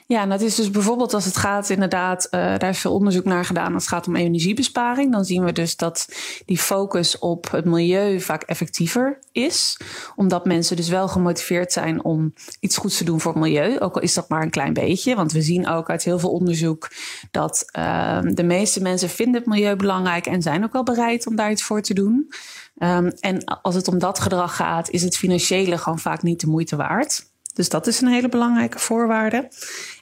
Ja, 0.08 0.22
en 0.22 0.30
dat 0.30 0.42
is 0.42 0.56
dus 0.56 0.70
bijvoorbeeld 0.70 1.14
als 1.14 1.26
het 1.26 1.38
gaat 1.38 1.70
inderdaad, 1.70 2.26
uh, 2.26 2.32
daar 2.40 2.70
is 2.70 2.80
veel 2.80 2.94
onderzoek 2.94 3.26
naar 3.26 3.46
gedaan 3.46 3.74
als 3.74 3.84
het 3.84 3.92
gaat 3.94 4.08
om 4.08 4.16
energiebesparing. 4.16 5.12
Dan 5.12 5.26
zien 5.26 5.44
we 5.44 5.52
dus 5.52 5.76
dat 5.76 6.08
die 6.46 6.58
focus 6.58 7.20
op 7.20 7.52
het 7.52 7.66
milieu 7.66 8.22
vaak 8.22 8.44
effectiever 8.44 9.20
is. 9.32 9.78
Omdat 10.16 10.46
mensen 10.46 10.76
dus 10.76 10.90
wel 10.90 11.08
gemotiveerd 11.08 11.72
zijn 11.72 12.04
om 12.04 12.34
iets 12.60 12.78
goeds 12.78 12.98
te 12.98 13.04
doen 13.04 13.22
voor 13.22 13.32
het 13.34 13.42
milieu. 13.42 13.80
Ook 13.80 13.96
al 13.96 14.02
is 14.02 14.14
dat 14.14 14.30
maar 14.30 14.42
een 14.42 14.50
klein 14.50 14.74
beetje. 14.74 15.16
Want 15.16 15.32
we 15.32 15.42
zien 15.42 15.68
ook 15.68 15.90
uit 15.90 16.04
heel 16.04 16.20
veel 16.20 16.32
onderzoek 16.32 16.92
dat 17.32 17.66
uh, 17.78 18.20
de 18.22 18.44
meeste 18.44 18.82
mensen 18.82 19.10
vinden 19.10 19.36
het 19.42 19.50
milieu 19.50 19.76
belangrijk 19.76 20.26
en 20.26 20.42
zijn 20.42 20.64
ook 20.64 20.74
wel 20.74 20.84
bereid 20.84 21.28
om 21.28 21.36
daar 21.36 21.52
iets 21.52 21.64
voor 21.64 21.82
te 21.82 21.94
doen. 21.94 22.32
Um, 22.78 23.08
en 23.08 23.44
als 23.44 23.76
het 23.76 23.88
om 23.88 24.00
dat 24.00 24.20
gedrag 24.20 24.56
gaat, 24.56 24.90
is 24.90 25.04
het 25.04 25.18
financiële 25.18 25.78
gewoon 25.78 26.00
vaak 26.00 26.22
niet 26.22 26.40
de 26.40 26.48
moeite 26.48 26.76
waard. 26.76 27.32
Dus 27.54 27.70
dat 27.70 27.88
is 27.88 28.02
een 28.02 28.08
hele 28.08 28.30
belangrijke 28.30 28.80
voorwaarde. 28.80 29.50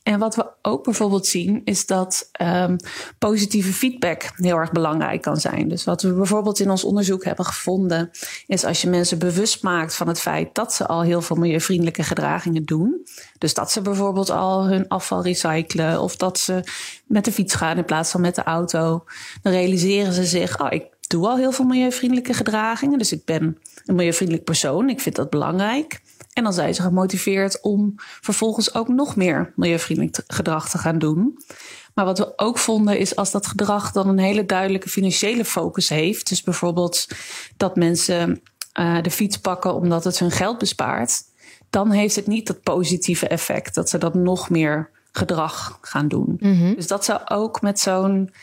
En 0.03 0.19
wat 0.19 0.35
we 0.35 0.51
ook 0.61 0.83
bijvoorbeeld 0.83 1.27
zien, 1.27 1.61
is 1.63 1.85
dat 1.85 2.29
um, 2.41 2.77
positieve 3.17 3.73
feedback 3.73 4.31
heel 4.35 4.57
erg 4.57 4.71
belangrijk 4.71 5.21
kan 5.21 5.37
zijn. 5.37 5.67
Dus 5.67 5.83
wat 5.83 6.01
we 6.01 6.13
bijvoorbeeld 6.13 6.59
in 6.59 6.69
ons 6.69 6.83
onderzoek 6.83 7.23
hebben 7.23 7.45
gevonden, 7.45 8.11
is 8.47 8.63
als 8.63 8.81
je 8.81 8.89
mensen 8.89 9.19
bewust 9.19 9.63
maakt 9.63 9.95
van 9.95 10.07
het 10.07 10.19
feit 10.19 10.55
dat 10.55 10.73
ze 10.73 10.87
al 10.87 11.01
heel 11.01 11.21
veel 11.21 11.35
milieuvriendelijke 11.35 12.03
gedragingen 12.03 12.63
doen. 12.63 13.07
Dus 13.37 13.53
dat 13.53 13.71
ze 13.71 13.81
bijvoorbeeld 13.81 14.29
al 14.29 14.67
hun 14.67 14.87
afval 14.87 15.23
recyclen 15.23 16.01
of 16.01 16.15
dat 16.15 16.39
ze 16.39 16.63
met 17.05 17.25
de 17.25 17.31
fiets 17.31 17.55
gaan 17.55 17.77
in 17.77 17.85
plaats 17.85 18.11
van 18.11 18.21
met 18.21 18.35
de 18.35 18.43
auto. 18.43 19.03
Dan 19.41 19.53
realiseren 19.53 20.13
ze 20.13 20.25
zich, 20.25 20.61
oh, 20.61 20.67
ik 20.69 20.83
doe 21.07 21.27
al 21.27 21.37
heel 21.37 21.51
veel 21.51 21.65
milieuvriendelijke 21.65 22.33
gedragingen. 22.33 22.97
Dus 22.97 23.11
ik 23.11 23.25
ben 23.25 23.57
een 23.85 23.95
milieuvriendelijk 23.95 24.45
persoon. 24.45 24.89
Ik 24.89 24.99
vind 24.99 25.15
dat 25.15 25.29
belangrijk. 25.29 26.01
En 26.33 26.43
dan 26.43 26.53
zijn 26.53 26.75
ze 26.75 26.81
gemotiveerd 26.81 27.61
om 27.61 27.93
vervolgens 27.97 28.73
ook 28.73 28.87
nog 28.87 29.15
meer 29.15 29.53
milieuvriendelijk 29.55 30.23
gedrag 30.27 30.69
te 30.69 30.77
gaan 30.77 30.99
doen. 30.99 31.37
Maar 31.93 32.05
wat 32.05 32.17
we 32.17 32.33
ook 32.35 32.57
vonden 32.57 32.97
is 32.97 33.15
als 33.15 33.31
dat 33.31 33.47
gedrag 33.47 33.91
dan 33.91 34.07
een 34.07 34.19
hele 34.19 34.45
duidelijke 34.45 34.89
financiële 34.89 35.45
focus 35.45 35.89
heeft. 35.89 36.29
Dus 36.29 36.43
bijvoorbeeld 36.43 37.07
dat 37.57 37.75
mensen 37.75 38.41
uh, 38.79 39.01
de 39.01 39.11
fiets 39.11 39.37
pakken 39.37 39.75
omdat 39.75 40.03
het 40.03 40.19
hun 40.19 40.31
geld 40.31 40.57
bespaart. 40.57 41.21
Dan 41.69 41.91
heeft 41.91 42.15
het 42.15 42.27
niet 42.27 42.47
dat 42.47 42.61
positieve 42.61 43.27
effect 43.27 43.75
dat 43.75 43.89
ze 43.89 43.97
dat 43.97 44.13
nog 44.13 44.49
meer 44.49 44.89
gedrag 45.11 45.77
gaan 45.81 46.07
doen. 46.07 46.37
Mm 46.39 46.57
-hmm. 46.57 46.75
Dus 46.75 46.87
dat 46.87 47.05
zou 47.05 47.21
ook 47.25 47.61
met 47.61 47.79
zo'n 47.79 48.33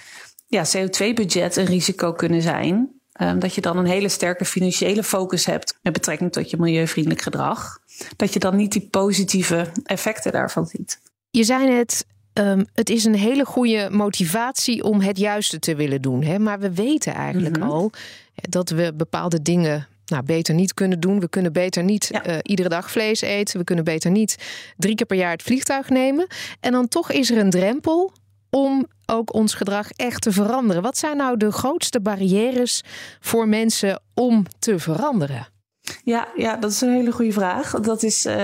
ja, 0.46 0.64
CO2-budget 0.66 1.56
een 1.56 1.64
risico 1.64 2.12
kunnen 2.12 2.42
zijn. 2.42 2.97
Um, 3.20 3.38
dat 3.38 3.54
je 3.54 3.60
dan 3.60 3.76
een 3.76 3.86
hele 3.86 4.08
sterke 4.08 4.44
financiële 4.44 5.02
focus 5.02 5.46
hebt 5.46 5.78
met 5.82 5.92
betrekking 5.92 6.32
tot 6.32 6.50
je 6.50 6.56
milieuvriendelijk 6.56 7.22
gedrag. 7.22 7.78
Dat 8.16 8.32
je 8.32 8.38
dan 8.38 8.56
niet 8.56 8.72
die 8.72 8.88
positieve 8.90 9.66
effecten 9.84 10.32
daarvan 10.32 10.66
ziet. 10.66 11.00
Je 11.30 11.44
zei 11.44 11.70
het, 11.70 12.06
um, 12.32 12.66
het 12.74 12.90
is 12.90 13.04
een 13.04 13.14
hele 13.14 13.44
goede 13.44 13.88
motivatie 13.90 14.82
om 14.82 15.00
het 15.00 15.18
juiste 15.18 15.58
te 15.58 15.74
willen 15.74 16.02
doen. 16.02 16.22
Hè? 16.22 16.38
Maar 16.38 16.58
we 16.58 16.74
weten 16.74 17.14
eigenlijk 17.14 17.56
mm 17.56 17.62
-hmm. 17.62 17.70
al 17.70 17.90
dat 18.34 18.70
we 18.70 18.92
bepaalde 18.94 19.42
dingen 19.42 19.86
nou, 20.06 20.22
beter 20.22 20.54
niet 20.54 20.74
kunnen 20.74 21.00
doen. 21.00 21.20
We 21.20 21.28
kunnen 21.28 21.52
beter 21.52 21.84
niet 21.84 22.08
ja. 22.10 22.28
uh, 22.28 22.38
iedere 22.42 22.68
dag 22.68 22.90
vlees 22.90 23.20
eten. 23.20 23.58
We 23.58 23.64
kunnen 23.64 23.84
beter 23.84 24.10
niet 24.10 24.36
drie 24.76 24.94
keer 24.94 25.06
per 25.06 25.16
jaar 25.16 25.30
het 25.30 25.42
vliegtuig 25.42 25.88
nemen. 25.88 26.26
En 26.60 26.72
dan 26.72 26.88
toch 26.88 27.10
is 27.12 27.30
er 27.30 27.38
een 27.38 27.50
drempel 27.50 28.12
om 28.50 28.86
ook 29.06 29.34
ons 29.34 29.54
gedrag 29.54 29.90
echt 29.90 30.22
te 30.22 30.32
veranderen? 30.32 30.82
Wat 30.82 30.98
zijn 30.98 31.16
nou 31.16 31.36
de 31.36 31.52
grootste 31.52 32.00
barrières 32.00 32.82
voor 33.20 33.48
mensen 33.48 34.00
om 34.14 34.44
te 34.58 34.78
veranderen? 34.78 35.57
Ja, 36.04 36.28
ja, 36.36 36.56
dat 36.56 36.70
is 36.70 36.80
een 36.80 36.92
hele 36.92 37.12
goede 37.12 37.32
vraag. 37.32 37.70
Dat, 37.70 38.02
is, 38.02 38.26
uh, 38.26 38.34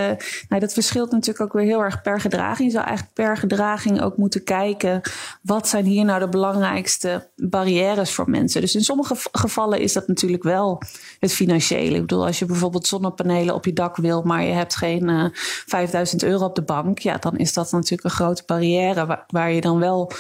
nou, 0.49 0.61
dat 0.61 0.73
verschilt 0.73 1.11
natuurlijk 1.11 1.41
ook 1.41 1.53
weer 1.53 1.65
heel 1.65 1.83
erg 1.83 2.03
per 2.03 2.21
gedraging. 2.21 2.69
Je 2.69 2.75
zou 2.75 2.85
eigenlijk 2.87 3.17
per 3.17 3.37
gedraging 3.37 4.03
ook 4.03 4.17
moeten 4.17 4.45
kijken... 4.45 5.01
wat 5.43 5.69
zijn 5.69 5.85
hier 5.85 6.05
nou 6.05 6.21
de 6.21 6.29
belangrijkste 6.29 7.29
barrières 7.37 8.13
voor 8.13 8.31
mensen. 8.31 8.61
Dus 8.61 8.75
in 8.75 8.85
sommige 8.85 9.17
gevallen 9.33 9.81
is 9.81 9.93
dat 9.93 10.09
natuurlijk 10.09 10.43
wel 10.43 10.83
het 11.21 11.33
financiële. 11.33 11.95
Ik 11.95 12.01
bedoel, 12.01 12.27
als 12.27 12.39
je 12.39 12.45
bijvoorbeeld 12.45 12.87
zonnepanelen 12.87 13.55
op 13.55 13.65
je 13.65 13.73
dak 13.73 13.97
wil... 13.97 14.23
maar 14.23 14.43
je 14.43 14.53
hebt 14.53 14.77
geen 14.77 15.09
uh, 15.09 15.25
5000 15.67 16.23
euro 16.23 16.45
op 16.45 16.55
de 16.55 16.63
bank... 16.63 16.99
ja, 16.99 17.17
dan 17.17 17.37
is 17.37 17.53
dat 17.53 17.73
natuurlijk 17.73 18.05
een 18.05 18.11
grote 18.11 18.43
barrière... 18.47 19.25
waar 19.27 19.53
je 19.53 19.61
dan 19.61 19.79
wel 19.79 20.13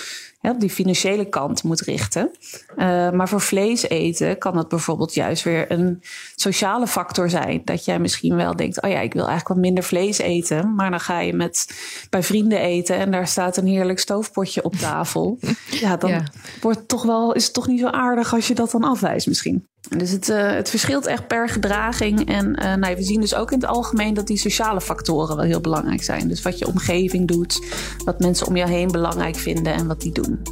op 0.50 0.60
die 0.60 0.70
financiële 0.70 1.24
kant 1.24 1.62
moet 1.62 1.80
richten. 1.80 2.30
Uh, 2.76 3.10
maar 3.10 3.28
voor 3.28 3.40
vlees 3.40 3.88
eten 3.88 4.38
kan 4.38 4.54
dat 4.54 4.68
bijvoorbeeld 4.68 5.14
juist 5.14 5.42
weer 5.42 5.70
een 5.70 6.02
sociale 6.34 6.86
factor 6.86 7.30
zijn. 7.30 7.62
Dat 7.64 7.84
jij 7.84 7.98
misschien 7.98 8.36
wel 8.36 8.56
denkt: 8.56 8.82
oh 8.82 8.90
ja, 8.90 9.00
ik 9.00 9.12
wil 9.12 9.26
eigenlijk 9.26 9.48
wat 9.48 9.64
minder 9.66 9.84
vlees 9.84 10.18
eten. 10.18 10.74
Maar 10.74 10.90
dan 10.90 11.00
ga 11.00 11.20
je 11.20 11.32
met 11.32 11.66
bij 12.10 12.22
vrienden 12.22 12.58
eten 12.58 12.96
en 12.96 13.10
daar 13.10 13.28
staat 13.28 13.56
een 13.56 13.66
heerlijk 13.66 13.98
stoofpotje 13.98 14.64
op 14.64 14.74
tafel. 14.74 15.38
ja, 15.84 15.96
dan 15.96 16.10
ja. 16.10 16.24
Wordt 16.60 16.88
toch 16.88 17.02
wel, 17.02 17.32
is 17.32 17.44
het 17.44 17.54
toch 17.54 17.66
niet 17.66 17.80
zo 17.80 17.86
aardig 17.86 18.34
als 18.34 18.48
je 18.48 18.54
dat 18.54 18.70
dan 18.70 18.84
afwijst, 18.84 19.26
misschien. 19.26 19.68
Dus 19.88 20.10
het, 20.10 20.28
uh, 20.28 20.50
het 20.50 20.70
verschilt 20.70 21.06
echt 21.06 21.26
per 21.26 21.48
gedraging. 21.48 22.28
En 22.28 22.58
uh, 22.62 22.74
nou, 22.74 22.96
we 22.96 23.02
zien 23.02 23.20
dus 23.20 23.34
ook 23.34 23.52
in 23.52 23.60
het 23.60 23.68
algemeen 23.68 24.14
dat 24.14 24.26
die 24.26 24.36
sociale 24.36 24.80
factoren 24.80 25.36
wel 25.36 25.44
heel 25.44 25.60
belangrijk 25.60 26.02
zijn. 26.02 26.28
Dus 26.28 26.42
wat 26.42 26.58
je 26.58 26.66
omgeving 26.66 27.28
doet, 27.28 27.66
wat 28.04 28.18
mensen 28.18 28.46
om 28.46 28.56
jou 28.56 28.70
heen 28.70 28.90
belangrijk 28.90 29.36
vinden 29.36 29.74
en 29.74 29.86
wat 29.86 30.00
die 30.00 30.12
doen. 30.12 30.42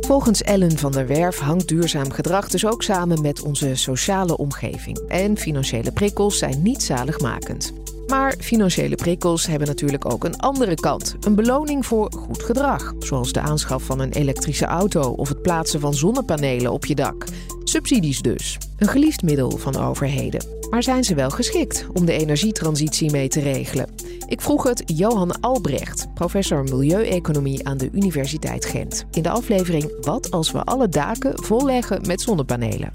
Volgens 0.00 0.42
Ellen 0.42 0.78
van 0.78 0.92
der 0.92 1.06
Werf 1.06 1.38
hangt 1.38 1.68
duurzaam 1.68 2.10
gedrag 2.10 2.48
dus 2.48 2.66
ook 2.66 2.82
samen 2.82 3.22
met 3.22 3.42
onze 3.42 3.74
sociale 3.74 4.36
omgeving. 4.36 4.98
En 5.08 5.36
financiële 5.36 5.92
prikkels 5.92 6.38
zijn 6.38 6.62
niet 6.62 6.82
zaligmakend. 6.82 7.72
Maar 8.06 8.34
financiële 8.38 8.94
prikkels 8.94 9.46
hebben 9.46 9.68
natuurlijk 9.68 10.12
ook 10.12 10.24
een 10.24 10.38
andere 10.38 10.74
kant. 10.74 11.16
Een 11.20 11.34
beloning 11.34 11.86
voor 11.86 12.12
goed 12.12 12.42
gedrag. 12.42 12.92
Zoals 12.98 13.32
de 13.32 13.40
aanschaf 13.40 13.82
van 13.82 14.00
een 14.00 14.12
elektrische 14.12 14.64
auto 14.64 15.10
of 15.10 15.28
het 15.28 15.42
plaatsen 15.42 15.80
van 15.80 15.94
zonnepanelen 15.94 16.72
op 16.72 16.84
je 16.84 16.94
dak. 16.94 17.24
Subsidies 17.64 18.22
dus. 18.22 18.58
Een 18.78 18.88
geliefd 18.88 19.22
middel 19.22 19.50
van 19.50 19.76
overheden. 19.76 20.46
Maar 20.70 20.82
zijn 20.82 21.04
ze 21.04 21.14
wel 21.14 21.30
geschikt 21.30 21.86
om 21.92 22.04
de 22.04 22.12
energietransitie 22.12 23.10
mee 23.10 23.28
te 23.28 23.40
regelen? 23.40 23.88
Ik 24.26 24.40
vroeg 24.40 24.62
het 24.62 24.82
Johan 24.86 25.40
Albrecht, 25.40 26.14
professor 26.14 26.62
milieueconomie 26.62 27.66
aan 27.68 27.76
de 27.76 27.88
Universiteit 27.92 28.64
Gent. 28.64 29.04
In 29.10 29.22
de 29.22 29.30
aflevering 29.30 29.92
Wat 30.00 30.30
als 30.30 30.52
we 30.52 30.64
alle 30.64 30.88
daken 30.88 31.42
volleggen 31.42 32.00
met 32.06 32.20
zonnepanelen? 32.20 32.90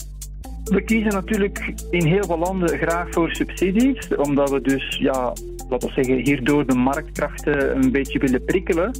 We 0.69 0.81
kiezen 0.81 1.13
natuurlijk 1.13 1.73
in 1.91 2.05
heel 2.05 2.23
veel 2.23 2.37
landen 2.37 2.77
graag 2.77 3.07
voor 3.09 3.31
subsidies, 3.31 4.15
omdat 4.15 4.49
we 4.49 4.61
dus, 4.61 4.97
ja, 4.97 5.33
laten 5.69 5.87
we 5.87 5.93
zeggen, 5.93 6.15
hierdoor 6.15 6.65
de 6.65 6.75
marktkrachten 6.75 7.75
een 7.75 7.91
beetje 7.91 8.19
willen 8.19 8.45
prikkelen. 8.45 8.91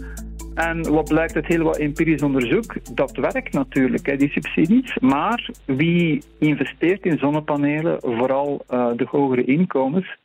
En 0.56 0.92
wat 0.92 1.08
blijkt 1.08 1.36
uit 1.36 1.46
heel 1.46 1.64
wat 1.64 1.78
empirisch 1.78 2.22
onderzoek? 2.22 2.96
Dat 2.96 3.16
werkt 3.16 3.54
natuurlijk, 3.54 4.06
hè, 4.06 4.16
die 4.16 4.30
subsidies. 4.30 4.98
Maar 5.00 5.50
wie 5.66 6.22
investeert 6.40 7.06
in 7.06 7.18
zonnepanelen, 7.18 7.98
vooral 8.02 8.66
uh, 8.70 8.88
de 8.96 9.06
hogere 9.10 9.44
inkomens, 9.46 10.18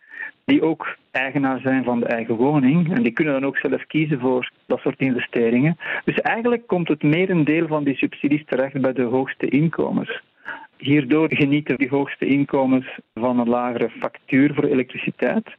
die 0.45 0.63
ook 0.63 0.97
eigenaar 1.11 1.61
zijn 1.61 1.85
van 1.85 2.01
de 2.01 2.07
eigen 2.07 2.35
woning. 2.35 2.95
En 2.95 3.03
die 3.03 3.13
kunnen 3.13 3.35
dan 3.35 3.47
ook 3.47 3.57
zelf 3.57 3.87
kiezen 3.87 4.21
voor 4.21 4.51
dat 4.67 4.81
soort 4.81 5.01
investeringen. 5.01 5.77
Dus 6.05 6.21
eigenlijk 6.21 6.67
komt 6.67 6.89
het 6.89 7.03
merendeel 7.03 7.67
van 7.67 7.85
die 7.85 7.97
subsidies 7.97 8.45
terecht 8.47 8.81
bij 8.81 8.93
de 8.93 9.03
hoogste 9.03 9.49
inkomens. 9.49 10.23
Hierdoor 10.77 11.35
genieten 11.35 11.77
die 11.77 11.89
hoogste 11.89 12.27
inkomens 12.27 12.99
van 13.15 13.39
een 13.39 13.49
lagere 13.49 13.91
factuur 13.91 14.55
voor 14.55 14.65
elektriciteit. 14.65 15.57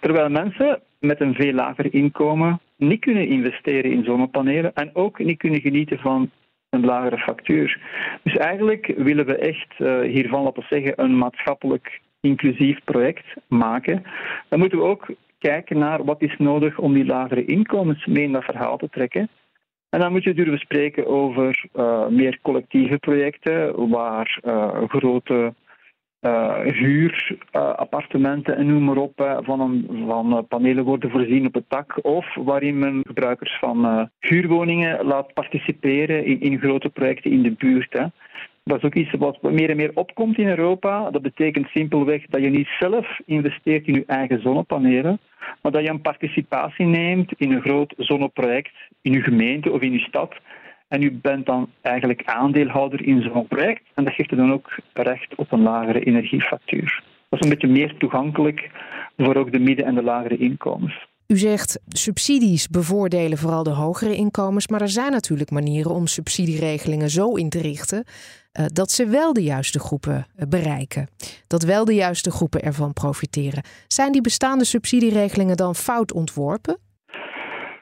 Terwijl 0.00 0.28
mensen 0.28 0.80
met 0.98 1.20
een 1.20 1.34
veel 1.34 1.52
lager 1.52 1.94
inkomen 1.94 2.60
niet 2.76 3.00
kunnen 3.00 3.28
investeren 3.28 3.90
in 3.90 4.04
zonnepanelen 4.04 4.74
en 4.74 4.90
ook 4.92 5.18
niet 5.18 5.38
kunnen 5.38 5.60
genieten 5.60 5.98
van 5.98 6.30
een 6.70 6.84
lagere 6.84 7.18
factuur. 7.18 7.80
Dus 8.22 8.36
eigenlijk 8.36 8.92
willen 8.96 9.26
we 9.26 9.36
echt 9.36 9.74
uh, 9.78 10.00
hiervan, 10.00 10.42
laten 10.42 10.66
zeggen, 10.68 10.92
een 10.96 11.18
maatschappelijk 11.18 12.00
inclusief 12.20 12.78
project 12.84 13.24
maken. 13.48 14.02
Dan 14.48 14.58
moeten 14.58 14.78
we 14.78 14.84
ook 14.84 15.06
kijken 15.38 15.78
naar 15.78 16.04
wat 16.04 16.22
is 16.22 16.34
nodig 16.38 16.78
om 16.78 16.94
die 16.94 17.04
lagere 17.04 17.44
inkomens 17.44 18.06
mee 18.06 18.24
in 18.24 18.32
dat 18.32 18.44
verhaal 18.44 18.76
te 18.76 18.88
trekken. 18.90 19.28
En 19.94 20.00
dan 20.00 20.12
moet 20.12 20.24
je 20.24 20.34
durven 20.34 20.58
spreken 20.58 21.06
over 21.06 21.64
uh, 21.76 22.06
meer 22.06 22.38
collectieve 22.42 22.98
projecten 22.98 23.88
waar 23.88 24.38
uh, 24.44 24.82
grote 24.88 25.54
uh, 26.20 26.60
huurappartementen 26.60 28.56
en 28.56 28.66
noem 28.66 28.84
maar 28.84 28.96
op, 28.96 29.38
van, 29.42 29.60
een, 29.60 30.04
van 30.06 30.46
panelen 30.48 30.84
worden 30.84 31.10
voorzien 31.10 31.46
op 31.46 31.54
het 31.54 31.64
dak, 31.68 31.98
of 32.02 32.34
waarin 32.34 32.78
men 32.78 33.02
gebruikers 33.06 33.58
van 33.58 34.10
huurwoningen 34.18 35.04
laat 35.04 35.32
participeren 35.32 36.24
in, 36.24 36.40
in 36.40 36.58
grote 36.58 36.88
projecten 36.88 37.30
in 37.30 37.42
de 37.42 37.52
buurt. 37.52 37.92
Hè. 37.92 38.04
Dat 38.64 38.76
is 38.76 38.82
ook 38.82 38.94
iets 38.94 39.12
wat 39.12 39.42
meer 39.42 39.70
en 39.70 39.76
meer 39.76 39.90
opkomt 39.94 40.38
in 40.38 40.48
Europa. 40.48 41.10
Dat 41.10 41.22
betekent 41.22 41.68
simpelweg 41.68 42.26
dat 42.26 42.42
je 42.42 42.50
niet 42.50 42.68
zelf 42.80 43.20
investeert 43.26 43.86
in 43.86 43.94
je 43.94 44.04
eigen 44.06 44.40
zonnepanelen, 44.40 45.20
maar 45.62 45.72
dat 45.72 45.82
je 45.82 45.88
een 45.88 46.00
participatie 46.00 46.86
neemt 46.86 47.32
in 47.36 47.52
een 47.52 47.60
groot 47.60 47.94
zonneproject 47.96 48.72
in 49.02 49.12
je 49.12 49.20
gemeente 49.20 49.70
of 49.70 49.80
in 49.80 49.92
je 49.92 49.98
stad. 49.98 50.34
En 50.88 51.02
u 51.02 51.12
bent 51.12 51.46
dan 51.46 51.70
eigenlijk 51.82 52.22
aandeelhouder 52.24 53.06
in 53.06 53.22
zo'n 53.22 53.46
project. 53.46 53.82
En 53.94 54.04
dat 54.04 54.14
geeft 54.14 54.32
u 54.32 54.36
dan 54.36 54.52
ook 54.52 54.78
recht 54.92 55.34
op 55.34 55.52
een 55.52 55.62
lagere 55.62 56.04
energiefactuur. 56.04 57.02
Dat 57.28 57.40
is 57.40 57.50
een 57.50 57.54
beetje 57.54 57.74
meer 57.74 57.96
toegankelijk 57.96 58.70
voor 59.16 59.36
ook 59.36 59.52
de 59.52 59.58
midden- 59.58 59.86
en 59.86 59.94
de 59.94 60.02
lagere 60.02 60.36
inkomens. 60.36 61.06
U 61.26 61.36
zegt 61.36 61.80
subsidies 61.88 62.68
bevoordelen 62.68 63.38
vooral 63.38 63.62
de 63.62 63.70
hogere 63.70 64.14
inkomens, 64.14 64.68
maar 64.68 64.80
er 64.80 64.88
zijn 64.88 65.12
natuurlijk 65.12 65.50
manieren 65.50 65.90
om 65.90 66.06
subsidieregelingen 66.06 67.10
zo 67.10 67.34
in 67.34 67.48
te 67.48 67.60
richten 67.60 68.04
uh, 68.60 68.66
dat 68.72 68.90
ze 68.90 69.06
wel 69.06 69.32
de 69.32 69.42
juiste 69.42 69.78
groepen 69.78 70.26
uh, 70.36 70.48
bereiken. 70.48 71.08
Dat 71.46 71.62
wel 71.62 71.84
de 71.84 71.94
juiste 71.94 72.30
groepen 72.30 72.62
ervan 72.62 72.92
profiteren. 72.92 73.62
Zijn 73.86 74.12
die 74.12 74.20
bestaande 74.20 74.64
subsidieregelingen 74.64 75.56
dan 75.56 75.74
fout 75.74 76.12
ontworpen? 76.12 76.78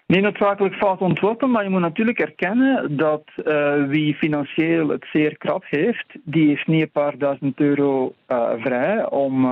Niet 0.06 0.22
noodzakelijk 0.22 0.74
fout 0.74 1.00
ontworpen, 1.00 1.50
maar 1.50 1.62
je 1.62 1.70
moet 1.70 1.80
natuurlijk 1.80 2.18
erkennen 2.18 2.96
dat 2.96 3.22
uh, 3.36 3.86
wie 3.88 4.14
financieel 4.14 4.88
het 4.88 5.06
zeer 5.12 5.38
krap 5.38 5.64
heeft, 5.66 6.06
die 6.24 6.48
heeft 6.48 6.66
niet 6.66 6.82
een 6.82 6.90
paar 6.90 7.18
duizend 7.18 7.60
euro 7.60 8.14
vrij 8.58 9.10
om 9.10 9.46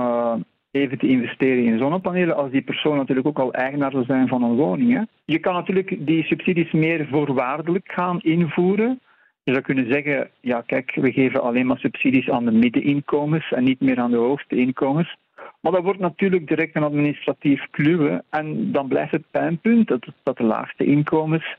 even 0.71 0.97
te 0.97 1.07
investeren 1.07 1.63
in 1.63 1.77
zonnepanelen 1.77 2.35
als 2.35 2.51
die 2.51 2.61
persoon 2.61 2.97
natuurlijk 2.97 3.27
ook 3.27 3.39
al 3.39 3.53
eigenaar 3.53 3.91
zou 3.91 4.03
zijn 4.03 4.27
van 4.27 4.43
een 4.43 4.55
woning. 4.55 4.93
Hè. 4.93 5.01
Je 5.25 5.39
kan 5.39 5.53
natuurlijk 5.53 5.95
die 5.99 6.23
subsidies 6.23 6.71
meer 6.71 7.07
voorwaardelijk 7.11 7.91
gaan 7.91 8.19
invoeren. 8.21 8.99
Je 9.43 9.51
zou 9.51 9.63
kunnen 9.63 9.91
zeggen, 9.91 10.29
ja 10.41 10.61
kijk, 10.61 10.95
we 10.95 11.11
geven 11.11 11.41
alleen 11.41 11.65
maar 11.65 11.77
subsidies 11.77 12.29
aan 12.29 12.45
de 12.45 12.51
middeninkomens 12.51 13.51
en 13.51 13.63
niet 13.63 13.79
meer 13.79 13.99
aan 13.99 14.11
de 14.11 14.17
hoogste 14.17 14.55
inkomens. 14.55 15.17
Maar 15.61 15.71
dat 15.71 15.83
wordt 15.83 15.99
natuurlijk 15.99 16.47
direct 16.47 16.75
een 16.75 16.83
administratief 16.83 17.65
kluwen 17.71 18.23
en 18.29 18.71
dan 18.71 18.87
blijft 18.87 19.11
het 19.11 19.31
pijnpunt 19.31 19.87
dat, 20.23 20.37
de 20.37 20.43
laagste 20.43 20.85
inkomens 20.85 21.57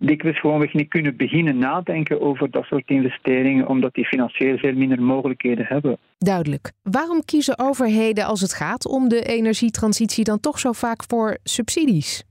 dikwijls 0.00 0.40
gewoonweg 0.40 0.72
niet 0.72 0.88
kunnen 0.88 1.16
beginnen 1.16 1.58
nadenken 1.58 2.20
over 2.20 2.50
dat 2.50 2.64
soort 2.64 2.88
investeringen, 2.88 3.68
omdat 3.68 3.94
die 3.94 4.06
financieel 4.06 4.58
veel 4.58 4.74
minder 4.74 5.02
mogelijkheden 5.02 5.66
hebben. 5.66 5.98
Duidelijk. 6.18 6.72
Waarom 6.82 7.24
kiezen 7.24 7.58
overheden 7.58 8.24
als 8.24 8.40
het 8.40 8.54
gaat 8.54 8.86
om 8.88 9.08
de 9.08 9.22
energietransitie 9.22 10.24
dan 10.24 10.40
toch 10.40 10.58
zo 10.58 10.72
vaak 10.72 11.04
voor 11.06 11.38
subsidies? 11.42 12.24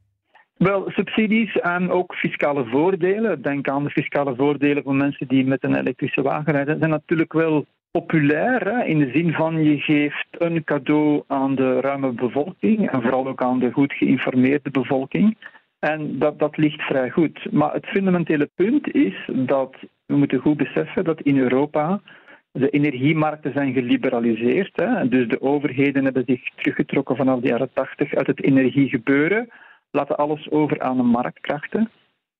Wel, 0.60 0.89
subsidies 0.89 1.56
en 1.60 1.92
ook 1.92 2.16
fiscale 2.16 2.66
voordelen. 2.66 3.42
Denk 3.42 3.70
aan 3.70 3.84
de 3.84 3.89
fiscale 3.89 4.36
voordelen 4.36 4.84
van 4.84 4.98
mensen 4.98 5.28
die 5.28 5.46
met 5.46 5.63
een 5.63 5.75
elektrische 5.75 6.22
wagen 6.22 6.54
rijden. 6.54 6.78
zijn 6.78 6.89
natuurlijk 6.89 7.34
wel 7.34 7.66
populair 7.92 8.62
hè, 8.68 8.84
in 8.84 9.00
de 9.00 9.12
zin 9.13 9.34
van 9.34 9.63
je 9.63 9.80
geeft 9.80 10.28
een 10.32 10.63
cadeau 10.63 11.24
aan 11.28 11.56
de 11.56 11.80
ruime 11.80 12.12
bevolking 12.12 12.89
en 12.89 13.01
vooral 13.01 13.28
ook 13.28 13.42
aan 13.42 13.60
de 13.60 13.72
goed 13.72 13.94
geïnformeerde 13.94 14.70
bevolking. 14.72 15.38
En 15.80 16.20
dat, 16.20 16.39
dat 16.39 16.58
ligt 16.58 16.82
vrij 16.82 17.10
goed. 17.10 17.51
Maar 17.51 17.74
het 17.74 17.86
fundamentele 17.86 18.50
punt 18.56 18.94
is 18.94 19.30
dat 19.34 19.75
we 20.06 20.16
moeten 20.16 20.39
goed 20.39 20.58
beseffen 20.58 21.04
dat 21.04 21.22
in 21.22 21.38
Europa 21.38 22.01
de 22.51 22.70
energiemarkten 22.70 23.54
zijn 23.54 23.74
geliberaliseerd. 23.74 24.72
Hè. 24.75 25.10
Dus 25.10 25.28
de 25.28 25.42
overheden 25.42 26.04
hebben 26.04 26.24
zich 26.25 26.42
teruggetrokken 26.56 27.16
vanaf 27.16 27.39
de 27.39 27.48
jaren 27.48 27.74
80 27.74 28.16
uit 28.16 28.28
het 28.28 28.44
energiegebeuren, 28.44 29.50
laten 29.91 30.17
alles 30.17 30.50
over 30.51 30.81
aan 30.81 30.98
de 30.98 31.03
marktkrachten. 31.03 31.89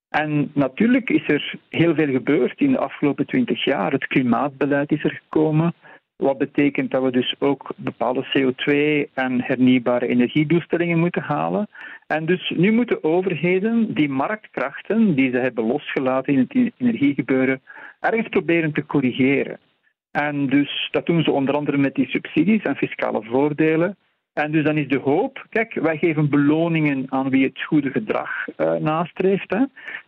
En 0.10 0.51
natuurlijk 0.53 1.10
is 1.10 1.27
er 1.27 1.56
heel 1.70 1.96
veel 1.96 2.12
gebeurd 2.12 2.60
in 2.60 2.72
de 2.72 2.79
afgelopen 2.79 3.25
twintig 3.25 3.63
jaar. 3.63 3.91
Het 3.91 4.08
klimaatbeleid 4.08 4.91
is 4.91 5.03
er 5.03 5.22
gekomen. 5.24 5.74
Wat 6.15 6.38
betekent 6.38 6.91
dat 6.91 7.03
we 7.03 7.12
dus 7.12 7.36
ook 7.39 7.74
bepaalde 7.75 8.25
CO2- 8.25 9.13
en 9.13 9.43
hernieuwbare 9.43 10.08
energiedoelstellingen 10.08 11.00
moeten 11.00 11.21
halen. 11.21 11.67
En 12.08 12.26
dus 12.26 12.54
nu 12.56 12.71
moeten 12.71 13.04
overheden 13.04 13.93
die 13.93 14.10
marktkrachten 14.10 15.15
die 15.15 15.32
ze 15.32 15.38
hebben 15.38 15.65
losgelaten 15.65 16.34
in 16.34 16.39
het 16.39 16.74
energiegebeuren 16.78 17.62
ergens 18.00 18.28
proberen 18.30 18.74
te 18.74 18.86
corrigeren. 18.86 19.60
En 20.12 20.47
dus 20.47 20.88
dat 20.91 21.06
doen 21.06 21.24
ze 21.24 21.32
onder 21.32 21.56
andere 21.56 21.78
met 21.78 21.95
die 21.95 22.10
subsidies 22.10 22.62
en 22.62 22.76
fiscale 22.76 23.24
voordelen. 23.24 23.97
En 24.34 24.52
dus 24.52 24.63
dan 24.63 24.78
is 24.78 24.88
de 24.88 25.00
hoop, 25.00 25.46
kijk, 25.50 25.74
wij 25.74 25.98
geven 25.98 26.30
beloningen 26.30 27.06
aan 27.10 27.30
wie 27.30 27.46
het 27.46 27.62
goede 27.63 27.92
gedrag 27.92 28.30
uh, 28.58 28.74
nastreeft. 28.74 29.50
Hè. 29.50 29.63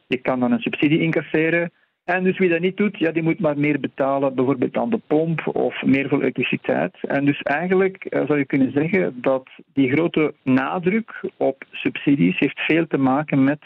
Je 0.08 0.18
kan 0.18 0.40
dan 0.40 0.52
een 0.52 0.60
subsidie 0.60 1.00
incasseren 1.00 1.72
en 2.04 2.24
dus 2.24 2.38
wie 2.38 2.50
dat 2.50 2.60
niet 2.60 2.78
doet, 2.78 2.98
ja, 2.98 3.12
die 3.12 3.24
moet 3.24 3.40
maar 3.40 3.58
meer 3.58 3.80
betalen, 3.80 4.36
bijvoorbeeld 4.36 4.78
aan 4.78 4.90
de 4.90 5.02
pomp 5.08 5.48
of 5.48 5.84
meer 5.84 6.10
voor 6.10 6.22
elektriciteit. 6.22 6.98
En 7.02 7.26
dus 7.26 7.42
eigenlijk 7.42 8.06
uh, 8.10 8.26
zou 8.26 8.38
je 8.38 8.46
kunnen 8.46 8.72
zeggen 8.72 9.22
dat 9.22 9.50
die 9.74 9.92
grote 9.92 10.34
nadruk 10.44 11.24
op 11.38 11.64
subsidies 11.72 12.40
heeft 12.40 12.60
veel 12.60 12.88
te 12.88 12.98
maken 12.98 13.44
met 13.44 13.60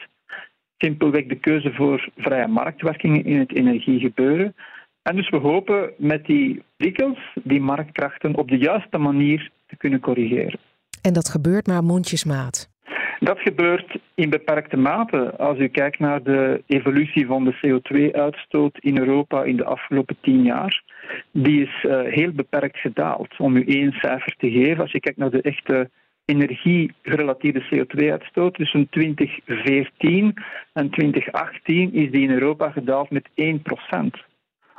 simpelweg 0.78 1.26
de 1.26 1.36
keuze 1.36 1.74
voor 1.74 2.10
vrije 2.18 2.48
marktwerking 2.48 3.26
in 3.26 3.40
het 3.40 3.56
energiegebeuren. 3.56 4.56
En 5.02 5.16
dus 5.16 5.30
we 5.30 5.38
hopen 5.38 5.94
met 5.98 6.26
die 6.26 6.64
prikkels 6.78 7.20
die 7.44 7.62
marktkrachten 7.62 8.36
op 8.36 8.50
de 8.50 8.58
juiste 8.58 8.98
manier 8.98 9.50
te 9.68 9.78
kunnen 9.78 10.00
corrigeren. 10.00 10.60
En 11.02 11.14
dat 11.14 11.30
gebeurt 11.30 11.68
maar 11.68 11.84
mondjesmaat. 11.84 12.74
Dat 13.20 13.40
gebeurt 13.40 14.00
in 14.16 14.30
beperkte 14.30 14.78
mate. 14.78 15.38
Als 15.38 15.58
u 15.58 15.68
kijkt 15.68 16.00
naar 16.00 16.24
de 16.24 16.64
evolutie 16.68 17.26
van 17.26 17.44
de 17.44 17.56
CO2-uitstoot 17.56 18.78
in 18.80 18.98
Europa 18.98 19.44
in 19.44 19.58
de 19.58 19.66
afgelopen 19.66 20.18
tien 20.22 20.44
jaar, 20.44 20.84
die 21.32 21.62
is 21.62 21.84
uh, 21.84 22.02
heel 22.02 22.32
beperkt 22.32 22.78
gedaald. 22.78 23.38
Om 23.38 23.56
u 23.56 23.66
één 23.66 23.92
cijfer 23.92 24.36
te 24.38 24.52
geven, 24.52 24.82
als 24.82 24.92
je 24.92 25.00
kijkt 25.00 25.18
naar 25.18 25.30
de 25.30 25.42
echte 25.42 25.90
energiegerelateerde 26.26 27.64
CO2-uitstoot 27.64 28.54
tussen 28.54 28.90
2014 28.90 30.34
en 30.74 30.90
2018 30.90 31.94
is 31.94 32.12
die 32.12 32.22
in 32.22 32.32
Europa 32.32 32.72
gedaald 32.72 33.10
met 33.10 33.30
1 33.34 33.62
procent. 33.62 34.18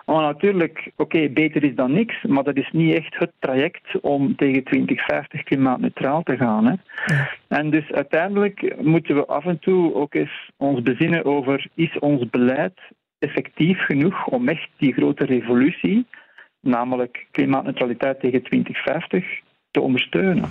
Maar 0.07 0.23
natuurlijk, 0.23 0.91
oké, 0.97 1.29
beter 1.29 1.65
is 1.65 1.75
dan 1.75 1.93
niks, 1.93 2.23
maar 2.23 2.45
dat 2.45 2.57
is 2.57 2.71
niet 2.73 2.95
echt 2.95 3.19
het 3.19 3.33
traject 3.39 4.01
om 4.01 4.37
tegen 4.37 4.65
2050 4.65 5.43
klimaatneutraal 5.43 6.23
te 6.23 6.37
gaan. 6.37 6.67
Hè. 6.67 6.75
En 7.49 7.71
dus 7.71 7.93
uiteindelijk 7.93 8.77
moeten 8.83 9.15
we 9.15 9.27
af 9.27 9.45
en 9.45 9.59
toe 9.59 9.95
ook 9.95 10.15
eens 10.15 10.51
ons 10.57 10.83
bezinnen 10.83 11.25
over, 11.25 11.67
is 11.75 11.99
ons 11.99 12.31
beleid 12.31 12.79
effectief 13.19 13.79
genoeg 13.85 14.27
om 14.27 14.49
echt 14.49 14.69
die 14.77 14.93
grote 14.93 15.25
revolutie, 15.25 16.07
namelijk 16.61 17.27
klimaatneutraliteit 17.31 18.21
tegen 18.21 18.43
2050, 18.43 19.41
te 19.71 19.81
ondersteunen. 19.81 20.51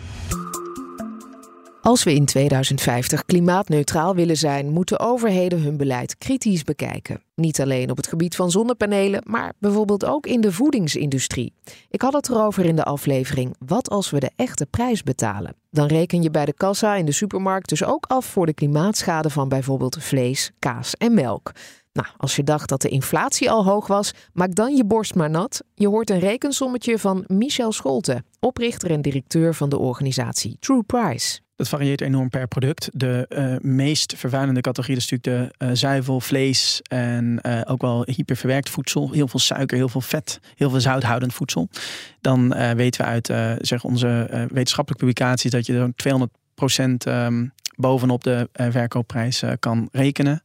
Als 1.85 2.03
we 2.03 2.13
in 2.13 2.25
2050 2.25 3.25
klimaatneutraal 3.25 4.15
willen 4.15 4.37
zijn, 4.37 4.69
moeten 4.69 4.99
overheden 4.99 5.61
hun 5.61 5.77
beleid 5.77 6.17
kritisch 6.17 6.63
bekijken. 6.63 7.21
Niet 7.35 7.61
alleen 7.61 7.89
op 7.89 7.97
het 7.97 8.07
gebied 8.07 8.35
van 8.35 8.51
zonnepanelen, 8.51 9.21
maar 9.25 9.53
bijvoorbeeld 9.59 10.05
ook 10.05 10.25
in 10.25 10.41
de 10.41 10.51
voedingsindustrie. 10.51 11.53
Ik 11.89 12.01
had 12.01 12.13
het 12.13 12.29
erover 12.29 12.65
in 12.65 12.75
de 12.75 12.83
aflevering 12.83 13.55
Wat 13.65 13.89
als 13.89 14.09
we 14.09 14.19
de 14.19 14.31
echte 14.35 14.65
prijs 14.65 15.03
betalen? 15.03 15.55
Dan 15.71 15.87
reken 15.87 16.21
je 16.21 16.31
bij 16.31 16.45
de 16.45 16.53
kassa 16.53 16.95
in 16.95 17.05
de 17.05 17.11
supermarkt 17.11 17.69
dus 17.69 17.83
ook 17.83 18.05
af 18.05 18.25
voor 18.25 18.45
de 18.45 18.53
klimaatschade 18.53 19.29
van 19.29 19.49
bijvoorbeeld 19.49 19.97
vlees, 19.99 20.51
kaas 20.59 20.93
en 20.95 21.13
melk. 21.13 21.51
Nou, 21.93 22.07
als 22.17 22.35
je 22.35 22.43
dacht 22.43 22.69
dat 22.69 22.81
de 22.81 22.89
inflatie 22.89 23.51
al 23.51 23.65
hoog 23.65 23.87
was, 23.87 24.13
maak 24.33 24.55
dan 24.55 24.75
je 24.75 24.85
borst 24.85 25.15
maar 25.15 25.29
nat. 25.29 25.63
Je 25.73 25.87
hoort 25.87 26.09
een 26.09 26.19
rekensommetje 26.19 26.99
van 26.99 27.23
Michel 27.27 27.71
Scholte, 27.71 28.23
oprichter 28.39 28.91
en 28.91 29.01
directeur 29.01 29.53
van 29.53 29.69
de 29.69 29.77
organisatie 29.77 30.57
True 30.59 30.83
Price. 30.83 31.43
Dat 31.55 31.69
varieert 31.69 32.01
enorm 32.01 32.29
per 32.29 32.47
product. 32.47 32.89
De 32.93 33.25
uh, 33.29 33.71
meest 33.71 34.13
vervuilende 34.17 34.61
categorie 34.61 34.97
is 34.97 35.09
natuurlijk 35.09 35.51
de 35.59 35.65
uh, 35.65 35.71
zuivel, 35.73 36.19
vlees 36.19 36.81
en 36.81 37.39
uh, 37.41 37.61
ook 37.65 37.81
wel 37.81 38.03
hyperverwerkt 38.05 38.69
voedsel. 38.69 39.11
Heel 39.11 39.27
veel 39.27 39.39
suiker, 39.39 39.77
heel 39.77 39.89
veel 39.89 40.01
vet, 40.01 40.39
heel 40.55 40.69
veel 40.69 40.79
zouthoudend 40.79 41.33
voedsel. 41.33 41.69
Dan 42.21 42.75
weten 42.75 43.01
we 43.01 43.07
uit 43.07 43.57
zeg 43.67 43.83
onze 43.83 44.27
wetenschappelijke 44.29 45.05
publicaties 45.05 45.51
dat 45.51 45.65
je 45.65 45.73
er 45.73 45.93
200 45.95 46.31
procent 46.55 47.05
um, 47.05 47.53
bovenop 47.75 48.23
de 48.23 48.49
verkoopprijs 48.53 49.43
kan 49.59 49.89
rekenen. 49.91 50.41